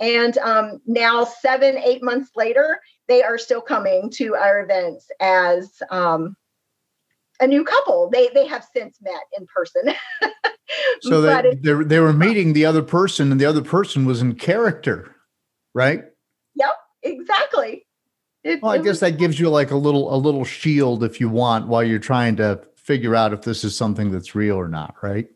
[0.00, 5.70] And um, now, seven, eight months later, they are still coming to our events as
[5.90, 6.36] um,
[7.40, 8.10] a new couple.
[8.10, 9.94] They they have since met in person.
[11.00, 14.34] so they, they, they were meeting the other person, and the other person was in
[14.34, 15.14] character,
[15.74, 16.04] right?
[16.54, 17.86] Yep, exactly.
[18.42, 21.28] It, well, I guess that gives you like a little a little shield if you
[21.28, 24.94] want while you're trying to figure out if this is something that's real or not,
[25.02, 25.28] right?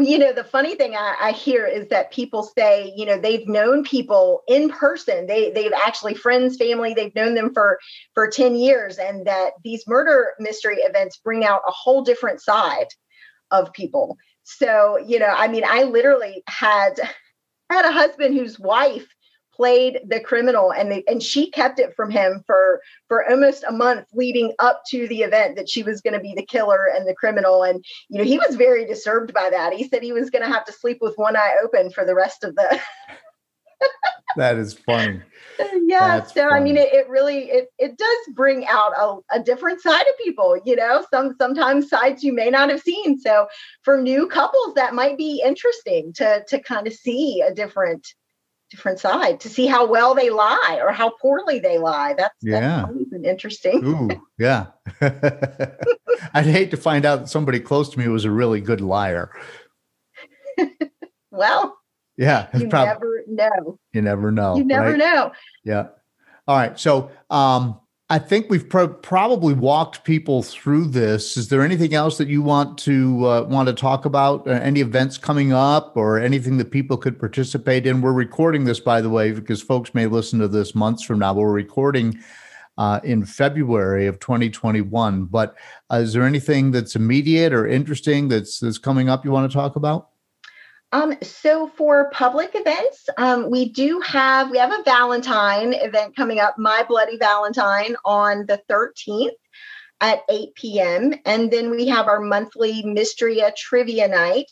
[0.00, 3.20] Well, you know, the funny thing I, I, hear is that people say, you know,
[3.20, 5.26] they've known people in person.
[5.26, 7.78] They they've actually friends, family, they've known them for
[8.14, 12.86] for 10 years, and that these murder mystery events bring out a whole different side
[13.50, 14.16] of people.
[14.42, 16.98] So, you know, I mean, I literally had
[17.68, 19.06] I had a husband whose wife
[19.54, 23.72] played the criminal and they, and she kept it from him for for almost a
[23.72, 27.06] month leading up to the event that she was going to be the killer and
[27.06, 30.30] the criminal and you know he was very disturbed by that he said he was
[30.30, 32.80] going to have to sleep with one eye open for the rest of the
[34.36, 35.20] that is funny
[35.90, 36.18] Yeah.
[36.18, 36.60] That's so funny.
[36.60, 40.18] I mean, it, it, really it it does bring out a, a different side of
[40.24, 40.58] people.
[40.64, 43.18] You know, some sometimes sides you may not have seen.
[43.18, 43.46] So
[43.82, 48.14] for new couples, that might be interesting to to kind of see a different
[48.70, 52.14] different side to see how well they lie or how poorly they lie.
[52.16, 53.84] That's yeah, that's been interesting.
[53.84, 54.66] Ooh, yeah.
[56.34, 59.32] I'd hate to find out that somebody close to me was a really good liar.
[61.30, 61.76] well,
[62.16, 63.78] yeah, you prob- never know.
[63.92, 64.56] You never know.
[64.56, 64.98] You never right?
[64.98, 65.32] know.
[65.64, 65.88] Yeah.
[66.46, 66.78] All right.
[66.78, 67.80] So, um,
[68.10, 71.36] I think we've pro- probably walked people through this.
[71.36, 74.48] Is there anything else that you want to uh, want to talk about?
[74.48, 78.00] Uh, any events coming up, or anything that people could participate in?
[78.00, 81.34] We're recording this, by the way, because folks may listen to this months from now.
[81.34, 82.18] We're recording
[82.78, 85.26] uh, in February of 2021.
[85.26, 85.54] But
[85.92, 89.56] uh, is there anything that's immediate or interesting that's that's coming up you want to
[89.56, 90.09] talk about?
[90.92, 96.40] Um, so for public events, um, we do have we have a Valentine event coming
[96.40, 99.30] up, My Bloody Valentine, on the 13th
[100.00, 101.14] at 8 p.m.
[101.24, 104.46] And then we have our monthly Mystria Trivia Night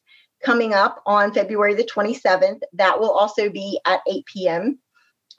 [0.44, 2.60] coming up on February the 27th.
[2.74, 4.78] That will also be at 8 p.m.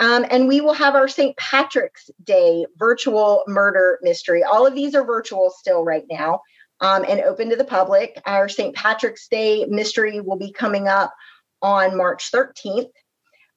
[0.02, 1.36] Um, and we will have our St.
[1.38, 4.44] Patrick's Day virtual murder mystery.
[4.44, 6.42] All of these are virtual still right now
[6.82, 8.22] um, and open to the public.
[8.26, 8.76] Our St.
[8.76, 11.14] Patrick's Day mystery will be coming up
[11.62, 12.90] on March 13th.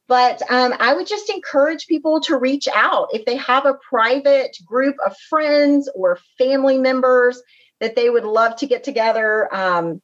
[0.09, 4.57] But um, I would just encourage people to reach out if they have a private
[4.67, 7.41] group of friends or family members
[7.81, 9.49] that they would love to get together.
[9.55, 10.03] Um,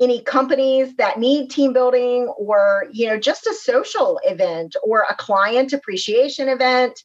[0.00, 5.14] any companies that need team building or you know just a social event or a
[5.14, 6.98] client appreciation event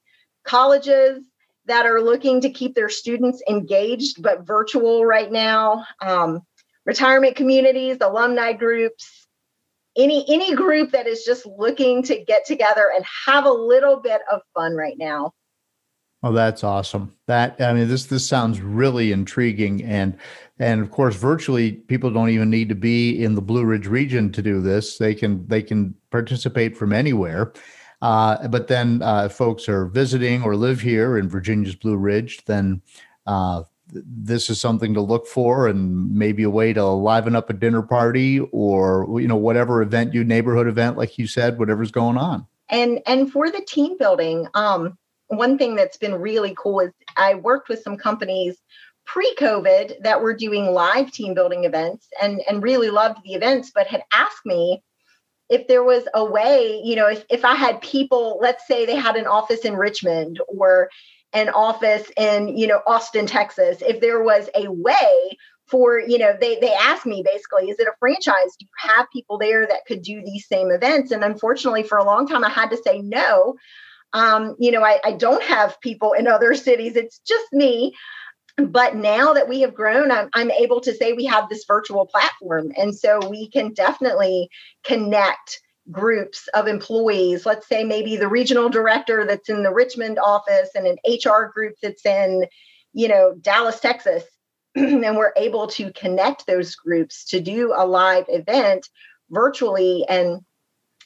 [0.46, 1.22] colleges
[1.68, 5.86] that are looking to keep their students engaged but virtual right now.
[6.02, 6.42] Um,
[6.86, 9.26] retirement communities alumni groups
[9.98, 14.22] any any group that is just looking to get together and have a little bit
[14.32, 15.32] of fun right now.
[16.24, 17.14] Oh that's awesome.
[17.28, 19.84] That i mean this this sounds really intriguing.
[19.84, 20.18] And
[20.60, 24.32] and of course virtually people don't even need to be in the blue ridge region
[24.34, 24.98] to do this.
[24.98, 27.54] They can they can participate from anywhere
[28.06, 32.80] uh, but then uh, folks are visiting or live here in Virginia's Blue Ridge, then
[33.26, 37.54] uh, this is something to look for and maybe a way to liven up a
[37.54, 42.16] dinner party or you know whatever event you neighborhood event like you said whatever's going
[42.16, 42.46] on.
[42.70, 45.00] And and for the team building um
[45.30, 48.58] one thing that's been really cool is i worked with some companies
[49.06, 53.88] pre-covid that were doing live team building events and and really loved the events but
[53.88, 54.84] had asked me
[55.50, 58.96] if there was a way, you know, if, if I had people, let's say they
[58.96, 60.90] had an office in Richmond or
[61.34, 65.38] an office in, you know, Austin, Texas, if there was a way
[65.68, 68.56] for, you know, they they asked me basically, is it a franchise?
[68.60, 71.12] Do you have people there that could do these same events?
[71.12, 73.56] And unfortunately, for a long time, I had to say no.
[74.14, 76.96] Um, you know, I, I don't have people in other cities.
[76.96, 77.96] It's just me
[78.58, 82.06] but now that we have grown I'm, I'm able to say we have this virtual
[82.06, 82.72] platform.
[82.78, 84.50] And so we can definitely
[84.84, 87.46] connect groups of employees.
[87.46, 91.76] Let's say maybe the regional director that's in the richmond office and an hr group
[91.82, 92.46] that's in
[92.94, 94.24] you know dallas texas.
[94.76, 98.90] And we're able to connect those groups to do a live event
[99.30, 100.06] virtually.
[100.10, 100.42] And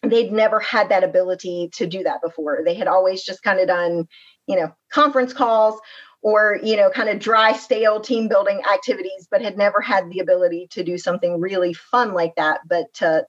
[0.01, 2.61] they'd never had that ability to do that before.
[2.65, 4.07] They had always just kind of done
[4.49, 5.79] you know conference calls
[6.21, 10.19] or you know kind of dry stale team building activities but had never had the
[10.19, 13.25] ability to do something really fun like that but to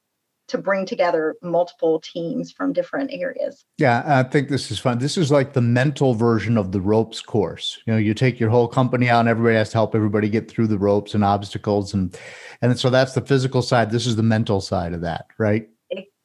[0.51, 3.64] to bring together multiple teams from different areas.
[3.78, 4.99] Yeah, I think this is fun.
[4.99, 7.78] This is like the mental version of the ropes course.
[7.86, 10.51] You know, you take your whole company out and everybody has to help everybody get
[10.51, 12.18] through the ropes and obstacles and
[12.61, 13.91] and so that's the physical side.
[13.91, 15.68] This is the mental side of that, right?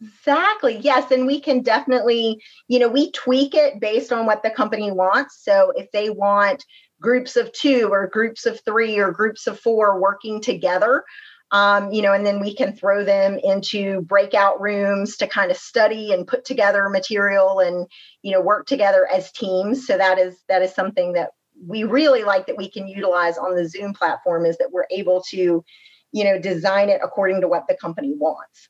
[0.02, 0.78] Exactly.
[0.78, 1.12] Yes.
[1.12, 5.41] And we can definitely, you know, we tweak it based on what the company wants.
[5.43, 6.64] So if they want
[7.02, 11.04] groups of two or groups of three or groups of four working together,
[11.52, 15.58] um, you know, and then we can throw them into breakout rooms to kind of
[15.58, 17.88] study and put together material and,
[18.22, 19.88] you know, work together as teams.
[19.88, 21.30] So that is that is something that
[21.66, 25.22] we really like that we can utilize on the Zoom platform is that we're able
[25.30, 25.64] to,
[26.12, 28.68] you know, design it according to what the company wants.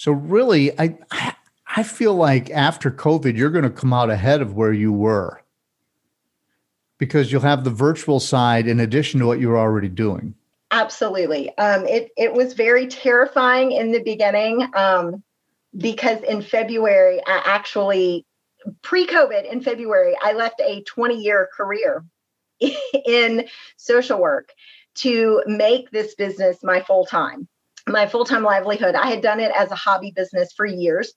[0.00, 0.96] So really, I
[1.76, 5.42] I feel like after COVID, you're going to come out ahead of where you were
[6.96, 10.34] because you'll have the virtual side in addition to what you're already doing.
[10.70, 11.54] Absolutely.
[11.58, 15.22] Um, it it was very terrifying in the beginning um,
[15.76, 18.24] because in February, I actually
[18.80, 22.06] pre-COVID in February, I left a 20 year career
[23.04, 23.44] in
[23.76, 24.54] social work
[24.94, 27.48] to make this business my full time
[27.90, 28.94] my full time livelihood.
[28.94, 31.12] I had done it as a hobby business for years.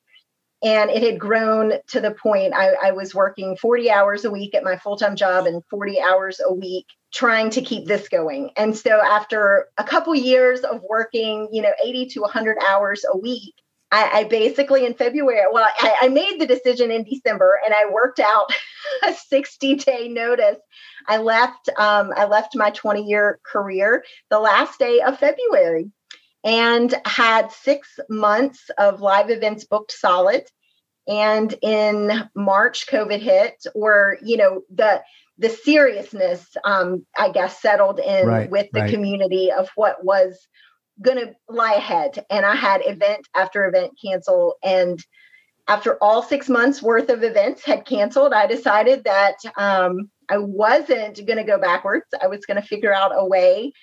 [0.64, 4.56] And it had grown to the point I, I was working 40 hours a week
[4.56, 8.50] at my full time job and 40 hours a week trying to keep this going.
[8.56, 13.18] And so after a couple years of working, you know, 80 to 100 hours a
[13.18, 13.54] week,
[13.96, 18.20] I, basically in February, well, I, I made the decision in December and I worked
[18.20, 18.52] out
[19.04, 20.58] a 60 day notice.
[21.08, 25.92] I left, um, I left my 20 year career the last day of February
[26.44, 30.44] and had six months of live events booked solid.
[31.08, 35.04] And in March, COVID hit, or you know the
[35.38, 38.90] the seriousness, um, I guess, settled in right, with the right.
[38.90, 40.48] community of what was
[41.02, 42.24] going to lie ahead.
[42.30, 44.56] And I had event after event cancel.
[44.64, 45.04] And
[45.68, 51.26] after all six months worth of events had canceled, I decided that um, I wasn't
[51.26, 52.06] going to go backwards.
[52.22, 53.74] I was going to figure out a way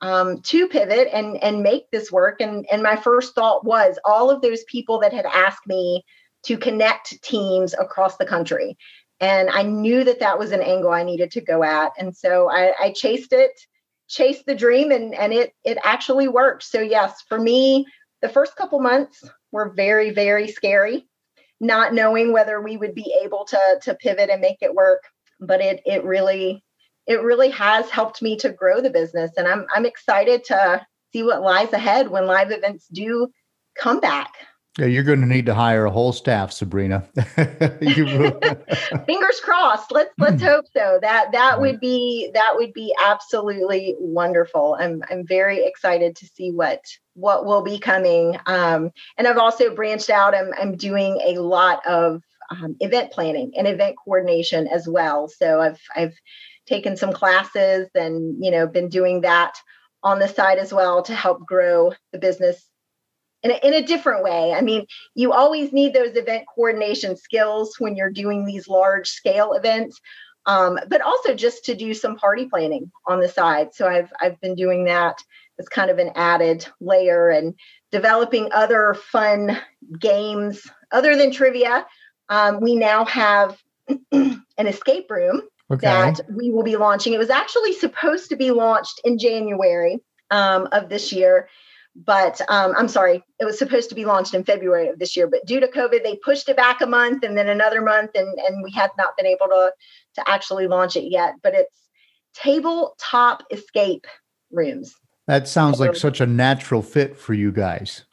[0.00, 2.40] um, to pivot and and make this work.
[2.40, 6.04] And and my first thought was all of those people that had asked me
[6.44, 8.76] to connect teams across the country,
[9.20, 11.92] and I knew that that was an angle I needed to go at.
[11.98, 13.52] And so I, I chased it
[14.08, 17.84] chased the dream and and it it actually worked so yes for me
[18.22, 21.08] the first couple months were very very scary
[21.60, 25.02] not knowing whether we would be able to to pivot and make it work
[25.40, 26.62] but it it really
[27.06, 31.22] it really has helped me to grow the business and i'm i'm excited to see
[31.22, 33.28] what lies ahead when live events do
[33.78, 34.32] come back
[34.78, 37.02] yeah, you're going to need to hire a whole staff, Sabrina.
[39.06, 39.90] Fingers crossed.
[39.90, 40.48] Let's let's hmm.
[40.48, 40.98] hope so.
[41.00, 44.76] That that would be that would be absolutely wonderful.
[44.78, 46.80] I'm I'm very excited to see what
[47.14, 48.38] what will be coming.
[48.44, 50.34] Um, and I've also branched out.
[50.34, 55.28] I'm I'm doing a lot of um, event planning and event coordination as well.
[55.28, 56.14] So I've I've
[56.66, 59.54] taken some classes and you know been doing that
[60.02, 62.68] on the side as well to help grow the business
[63.42, 64.52] in a, in a different way.
[64.52, 69.52] I mean, you always need those event coordination skills when you're doing these large scale
[69.52, 70.00] events,
[70.46, 73.74] um, but also just to do some party planning on the side.
[73.74, 75.18] So I've I've been doing that
[75.58, 77.54] as kind of an added layer and
[77.90, 79.58] developing other fun
[79.98, 80.62] games
[80.92, 81.86] other than trivia.
[82.28, 83.56] Um, we now have
[84.12, 85.86] an escape room okay.
[85.86, 87.12] that we will be launching.
[87.12, 89.98] It was actually supposed to be launched in January
[90.30, 91.48] um, of this year
[92.04, 95.26] but um, I'm sorry, it was supposed to be launched in February of this year,
[95.26, 98.38] but due to COVID, they pushed it back a month and then another month, and
[98.38, 99.72] and we have not been able to
[100.16, 101.34] to actually launch it yet.
[101.42, 101.88] But it's
[102.34, 104.06] tabletop escape
[104.50, 104.94] rooms.
[105.26, 108.04] That sounds like such a natural fit for you guys.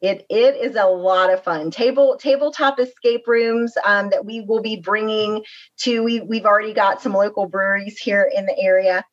[0.00, 1.70] It it is a lot of fun.
[1.70, 5.44] Table tabletop escape rooms um, that we will be bringing
[5.80, 6.02] to.
[6.02, 9.04] We we've already got some local breweries here in the area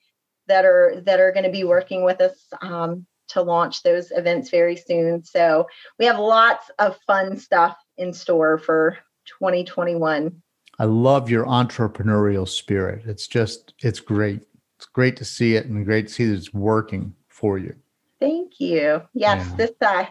[0.47, 4.49] that are that are going to be working with us um, to launch those events
[4.49, 5.23] very soon.
[5.23, 5.67] So
[5.99, 8.97] we have lots of fun stuff in store for
[9.39, 10.41] 2021.
[10.79, 13.03] I love your entrepreneurial spirit.
[13.05, 14.41] It's just, it's great.
[14.77, 17.75] It's great to see it and great to see that it's working for you.
[18.19, 19.01] Thank you.
[19.13, 19.55] Yes, yeah.
[19.55, 20.05] this uh,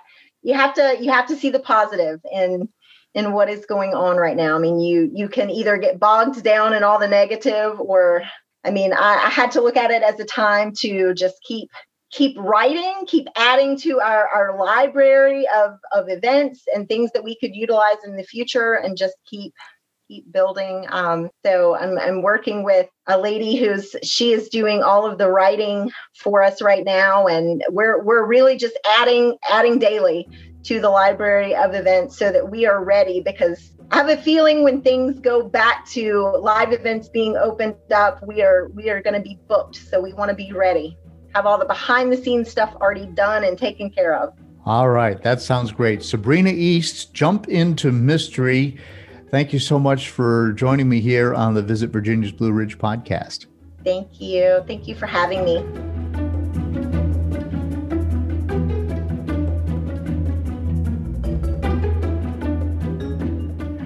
[0.46, 2.68] you have to you have to see the positive in
[3.14, 4.54] in what is going on right now.
[4.54, 8.22] I mean, you you can either get bogged down in all the negative, or
[8.62, 11.68] I mean, I, I had to look at it as a time to just keep
[12.12, 17.36] keep writing, keep adding to our, our library of, of events and things that we
[17.40, 19.52] could utilize in the future and just keep
[20.08, 20.86] keep building.
[20.88, 25.30] Um, so I'm, I'm working with a lady who's she is doing all of the
[25.30, 30.28] writing for us right now, and we're we're really just adding adding daily
[30.64, 34.64] to the library of events so that we are ready because I have a feeling
[34.64, 39.14] when things go back to live events being opened up, we are we are going
[39.14, 39.76] to be booked.
[39.76, 40.98] So we want to be ready
[41.36, 44.32] have all the behind the scenes stuff already done and taken care of.
[44.64, 46.02] All right, that sounds great.
[46.02, 48.78] Sabrina East, jump into mystery.
[49.30, 53.46] Thank you so much for joining me here on the Visit Virginia's Blue Ridge podcast.
[53.84, 54.62] Thank you.
[54.68, 55.64] Thank you for having me.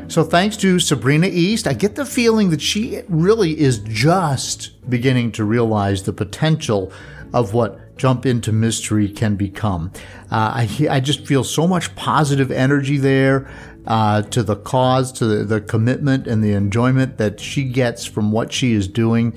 [0.09, 5.33] So, thanks to Sabrina East, I get the feeling that she really is just beginning
[5.33, 6.93] to realize the potential
[7.33, 9.93] of what Jump into Mystery can become.
[10.33, 13.49] Uh, I, I just feel so much positive energy there
[13.87, 18.33] uh, to the cause, to the, the commitment and the enjoyment that she gets from
[18.33, 19.35] what she is doing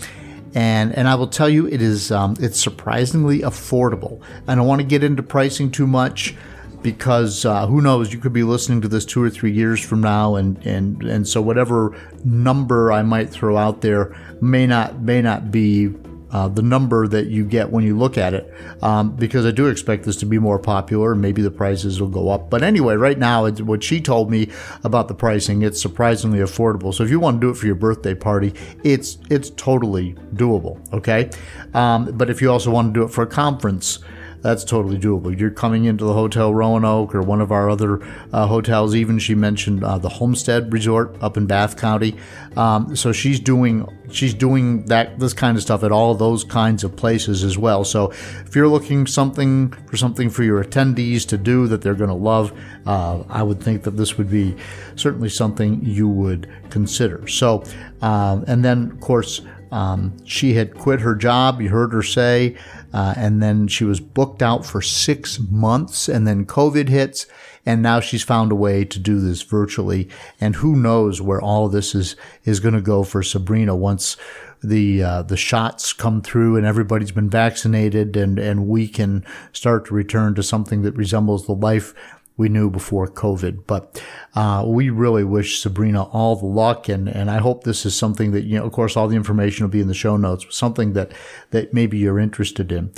[0.56, 4.22] and and I will tell you it is um, it's surprisingly affordable.
[4.48, 6.36] I don't want to get into pricing too much
[6.82, 10.02] because uh, who knows you could be listening to this two or three years from
[10.02, 15.22] now and and and so whatever number I might throw out there may not may
[15.22, 15.94] not be
[16.34, 19.68] uh, the number that you get when you look at it, um, because I do
[19.68, 21.14] expect this to be more popular.
[21.16, 22.50] Maybe the prices will go up.
[22.50, 24.50] But anyway, right now, what she told me
[24.84, 26.94] about the pricing, it's surprisingly affordable.
[26.94, 28.54] So if you want to do it for your birthday party,
[28.84, 30.80] it's it's totally doable.
[30.92, 31.30] Okay,
[31.74, 34.00] um, but if you also want to do it for a conference,
[34.44, 35.38] that's totally doable.
[35.40, 38.02] You're coming into the Hotel Roanoke or one of our other
[38.34, 38.94] uh, hotels.
[38.94, 42.16] Even she mentioned uh, the Homestead Resort up in Bath County.
[42.58, 46.84] Um, so she's doing she's doing that this kind of stuff at all those kinds
[46.84, 47.86] of places as well.
[47.86, 52.10] So if you're looking something for something for your attendees to do that they're going
[52.10, 52.52] to love,
[52.86, 54.56] uh, I would think that this would be
[54.98, 57.28] certainly something you would consider.
[57.30, 57.64] So
[58.02, 59.42] um, and then of course.
[59.72, 61.60] Um, she had quit her job.
[61.60, 62.58] You heard her say,
[62.94, 67.26] uh, and then she was booked out for six months, and then COVID hits,
[67.66, 70.08] and now she's found a way to do this virtually.
[70.40, 72.16] And who knows where all this is
[72.46, 74.16] is going to go for Sabrina once
[74.62, 79.86] the uh, the shots come through and everybody's been vaccinated, and and we can start
[79.88, 81.94] to return to something that resembles the life
[82.38, 83.66] we knew before COVID.
[83.68, 84.02] But
[84.36, 88.32] uh, we really wish Sabrina all the luck, and and I hope this is something
[88.32, 88.66] that you know.
[88.66, 90.46] Of course, all the information will be in the show notes.
[90.50, 91.12] Something that
[91.52, 92.92] that maybe you're interested in.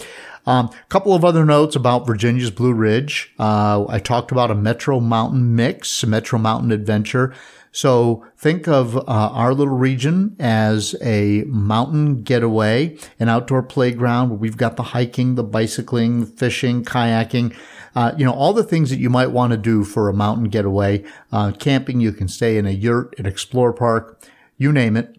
[0.47, 3.33] A um, couple of other notes about Virginia's Blue Ridge.
[3.39, 7.33] Uh, I talked about a Metro Mountain mix, Metro Mountain adventure.
[7.75, 14.39] So think of uh, our little region as a mountain getaway, an outdoor playground where
[14.39, 17.53] we've got the hiking, the bicycling, fishing, kayaking
[17.95, 20.49] uh, you know, all the things that you might want to do for a mountain
[20.49, 21.03] getaway.
[21.31, 24.21] Uh, camping, you can stay in a yurt, an explore park,
[24.57, 25.17] you name it.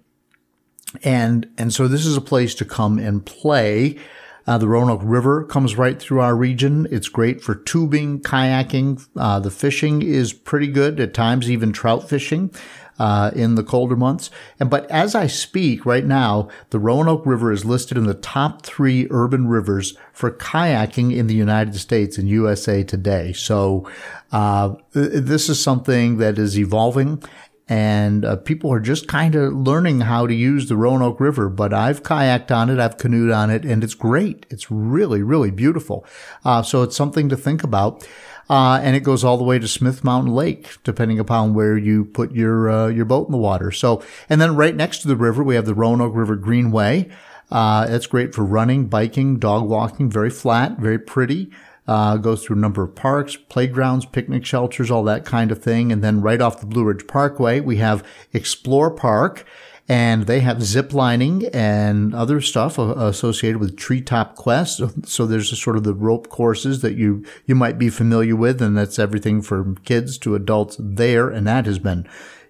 [1.02, 3.98] And, and so this is a place to come and play.
[4.47, 6.86] Uh, the Roanoke River comes right through our region.
[6.90, 9.07] It's great for tubing, kayaking.
[9.16, 12.53] Uh, the fishing is pretty good at times, even trout fishing
[12.99, 14.30] uh, in the colder months.
[14.59, 18.64] And but as I speak right now, the Roanoke River is listed in the top
[18.64, 23.32] three urban rivers for kayaking in the United States and USA today.
[23.32, 23.88] So
[24.32, 27.22] uh, this is something that is evolving.
[27.68, 31.48] And uh, people are just kind of learning how to use the Roanoke River.
[31.48, 34.46] But I've kayaked on it, I've canoed on it, and it's great.
[34.50, 36.06] It's really, really beautiful.
[36.44, 38.06] Uh, so it's something to think about.
[38.48, 42.04] Uh, and it goes all the way to Smith Mountain Lake, depending upon where you
[42.04, 43.72] put your uh, your boat in the water.
[43.72, 47.10] So, and then right next to the river, we have the Roanoke River Greenway.
[47.50, 50.10] Uh, it's great for running, biking, dog walking.
[50.10, 51.50] Very flat, very pretty.
[51.89, 55.93] Uh, goes through a number of parks, playgrounds, picnic shelters, all that kind of thing.
[55.93, 59.47] And then right off the Blue Ridge Parkway, we have Explore Park
[59.89, 64.80] and they have zip lining and other stuff associated with treetop quest.
[65.07, 68.61] So there's a sort of the rope courses that you, you might be familiar with.
[68.61, 71.28] And that's everything from kids to adults there.
[71.28, 72.09] And that has been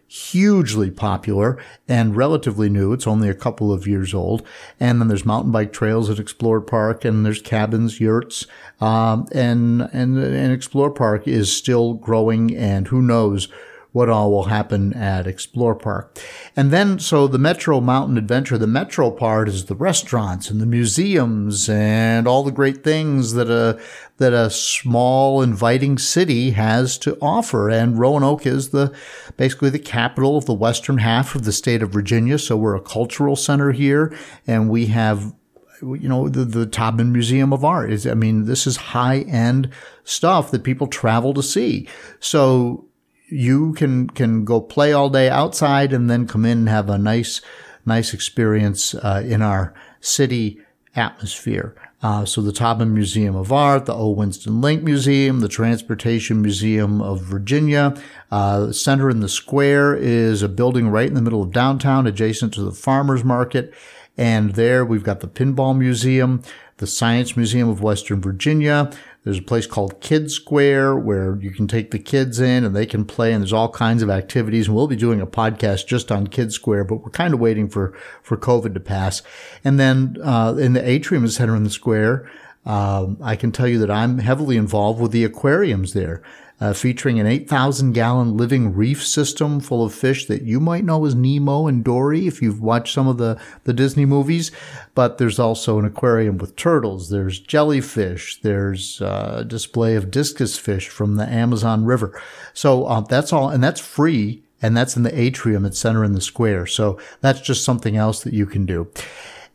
[0.09, 2.92] hugely popular and relatively new.
[2.92, 4.46] It's only a couple of years old.
[4.78, 8.46] And then there's mountain bike trails at Explore Park and there's cabins, yurts.
[8.80, 13.48] Um, and, and, and Explore Park is still growing and who knows
[13.97, 16.18] what all will happen at Explore Park.
[16.55, 20.66] And then, so the Metro Mountain Adventure, the Metro part is the restaurants and the
[20.66, 23.80] museums and all the great things that a,
[24.18, 27.70] that a small, inviting city has to offer.
[27.70, 28.94] And Roanoke is the,
[29.38, 32.38] basically the capital of the western half of the state of Virginia.
[32.38, 34.14] So we're a cultural center here
[34.47, 35.32] and we have
[35.80, 39.70] you know, the, the Museum of Art is, I mean, this is high end
[40.05, 41.88] stuff that people travel to see.
[42.20, 42.86] So
[43.29, 46.99] you can can go play all day outside and then come in and have a
[46.99, 47.41] nice
[47.85, 50.61] nice experience uh, in our city
[50.95, 51.74] atmosphere.
[52.03, 54.11] Uh, so the Taubman Museum of Art, the O.
[54.11, 57.95] Winston Link Museum, the Transportation Museum of Virginia,
[58.31, 62.53] uh, Center in the Square is a building right in the middle of downtown, adjacent
[62.55, 63.72] to the Farmers Market.
[64.18, 66.43] And there we've got the Pinball Museum,
[66.79, 68.91] the Science Museum of Western Virginia,
[69.24, 72.87] there's a place called Kid Square where you can take the kids in and they
[72.87, 74.68] can play and there's all kinds of activities.
[74.68, 77.68] And we'll be doing a podcast just on Kid Square, but we're kind of waiting
[77.68, 79.22] for, for COVID to pass.
[79.64, 82.31] And then, uh, in the atrium center in the square,
[82.64, 86.22] um, I can tell you that I'm heavily involved with the aquariums there
[86.61, 91.04] uh, featuring an 8,000 gallon living reef system full of fish that you might know
[91.04, 94.50] as Nemo and Dory if you've watched some of the, the Disney movies.
[94.94, 97.11] But there's also an aquarium with turtles.
[97.11, 98.40] There's jellyfish.
[98.40, 102.20] There's uh, a display of discus fish from the Amazon River.
[102.54, 104.42] So uh, that's all, and that's free.
[104.62, 106.68] And that's in the atrium at Center in the Square.
[106.68, 108.90] So that's just something else that you can do.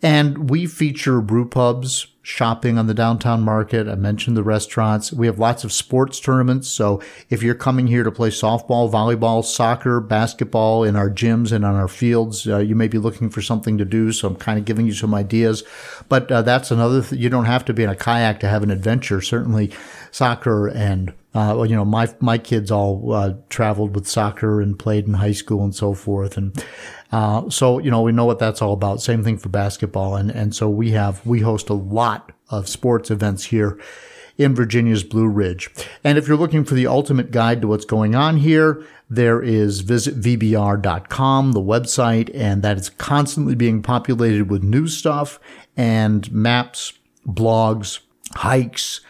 [0.03, 3.87] And we feature brew pubs, shopping on the downtown market.
[3.87, 5.11] I mentioned the restaurants.
[5.11, 6.67] We have lots of sports tournaments.
[6.67, 11.65] So if you're coming here to play softball, volleyball, soccer, basketball in our gyms and
[11.65, 14.11] on our fields, uh, you may be looking for something to do.
[14.11, 15.63] So I'm kind of giving you some ideas.
[16.09, 18.61] But uh, that's another, th- you don't have to be in a kayak to have
[18.63, 19.21] an adventure.
[19.21, 19.71] Certainly
[20.11, 25.07] soccer and uh, you know, my my kids all uh, traveled with soccer and played
[25.07, 26.61] in high school and so forth, and
[27.11, 29.01] uh, so you know we know what that's all about.
[29.01, 33.11] Same thing for basketball, and and so we have we host a lot of sports
[33.11, 33.79] events here
[34.37, 35.69] in Virginia's Blue Ridge.
[36.03, 39.83] And if you're looking for the ultimate guide to what's going on here, there is
[39.83, 45.39] visitvbr.com, the website, and that is constantly being populated with new stuff
[45.75, 46.93] and maps,
[47.27, 47.99] blogs,
[48.35, 49.01] hikes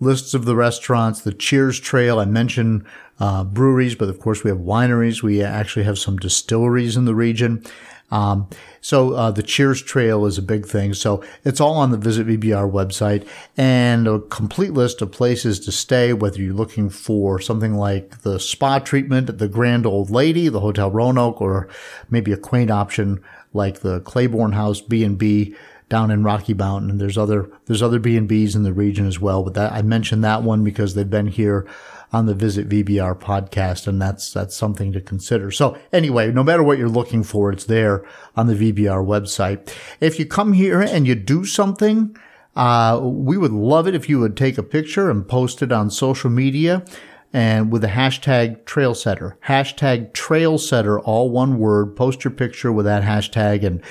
[0.00, 2.18] lists of the restaurants, the Cheers Trail.
[2.18, 2.84] I mentioned
[3.20, 5.22] uh, breweries, but of course we have wineries.
[5.22, 7.64] We actually have some distilleries in the region.
[8.10, 8.48] Um,
[8.80, 10.94] so uh, the Cheers Trail is a big thing.
[10.94, 15.72] So it's all on the Visit VBR website and a complete list of places to
[15.72, 20.48] stay, whether you're looking for something like the spa treatment at the Grand Old Lady,
[20.48, 21.68] the Hotel Roanoke, or
[22.08, 25.54] maybe a quaint option like the Claiborne House B&B
[25.88, 26.90] down in Rocky Mountain.
[26.90, 29.42] And there's other, there's other B&Bs in the region as well.
[29.42, 31.66] But that, I mentioned that one because they've been here
[32.12, 33.86] on the Visit VBR podcast.
[33.86, 35.50] And that's, that's something to consider.
[35.50, 38.04] So anyway, no matter what you're looking for, it's there
[38.36, 39.72] on the VBR website.
[40.00, 42.16] If you come here and you do something,
[42.56, 45.90] uh, we would love it if you would take a picture and post it on
[45.90, 46.84] social media
[47.32, 53.02] and with the hashtag trailsetter hashtag trailsetter all one word post your picture with that
[53.02, 53.82] hashtag and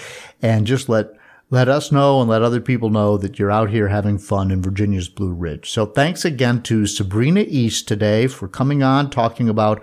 [0.42, 1.12] and just let
[1.50, 4.62] let us know and let other people know that you're out here having fun in
[4.62, 5.70] Virginia's Blue Ridge.
[5.70, 9.82] So thanks again to Sabrina East today for coming on, talking about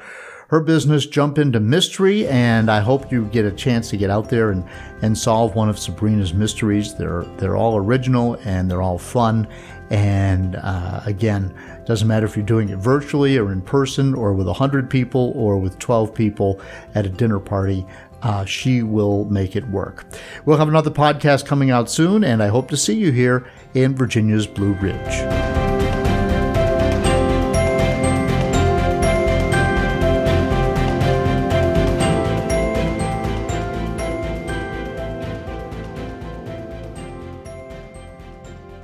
[0.48, 4.28] her business, Jump Into Mystery, and I hope you get a chance to get out
[4.28, 4.62] there and,
[5.00, 6.94] and solve one of Sabrina's mysteries.
[6.94, 9.48] They're, they're all original and they're all fun.
[9.90, 11.54] And uh, again,
[11.86, 15.58] doesn't matter if you're doing it virtually or in person or with 100 people or
[15.58, 16.60] with 12 people
[16.94, 17.86] at a dinner party
[18.24, 20.04] uh, she will make it work.
[20.44, 23.94] We'll have another podcast coming out soon, and I hope to see you here in
[23.94, 25.63] Virginia's Blue Ridge.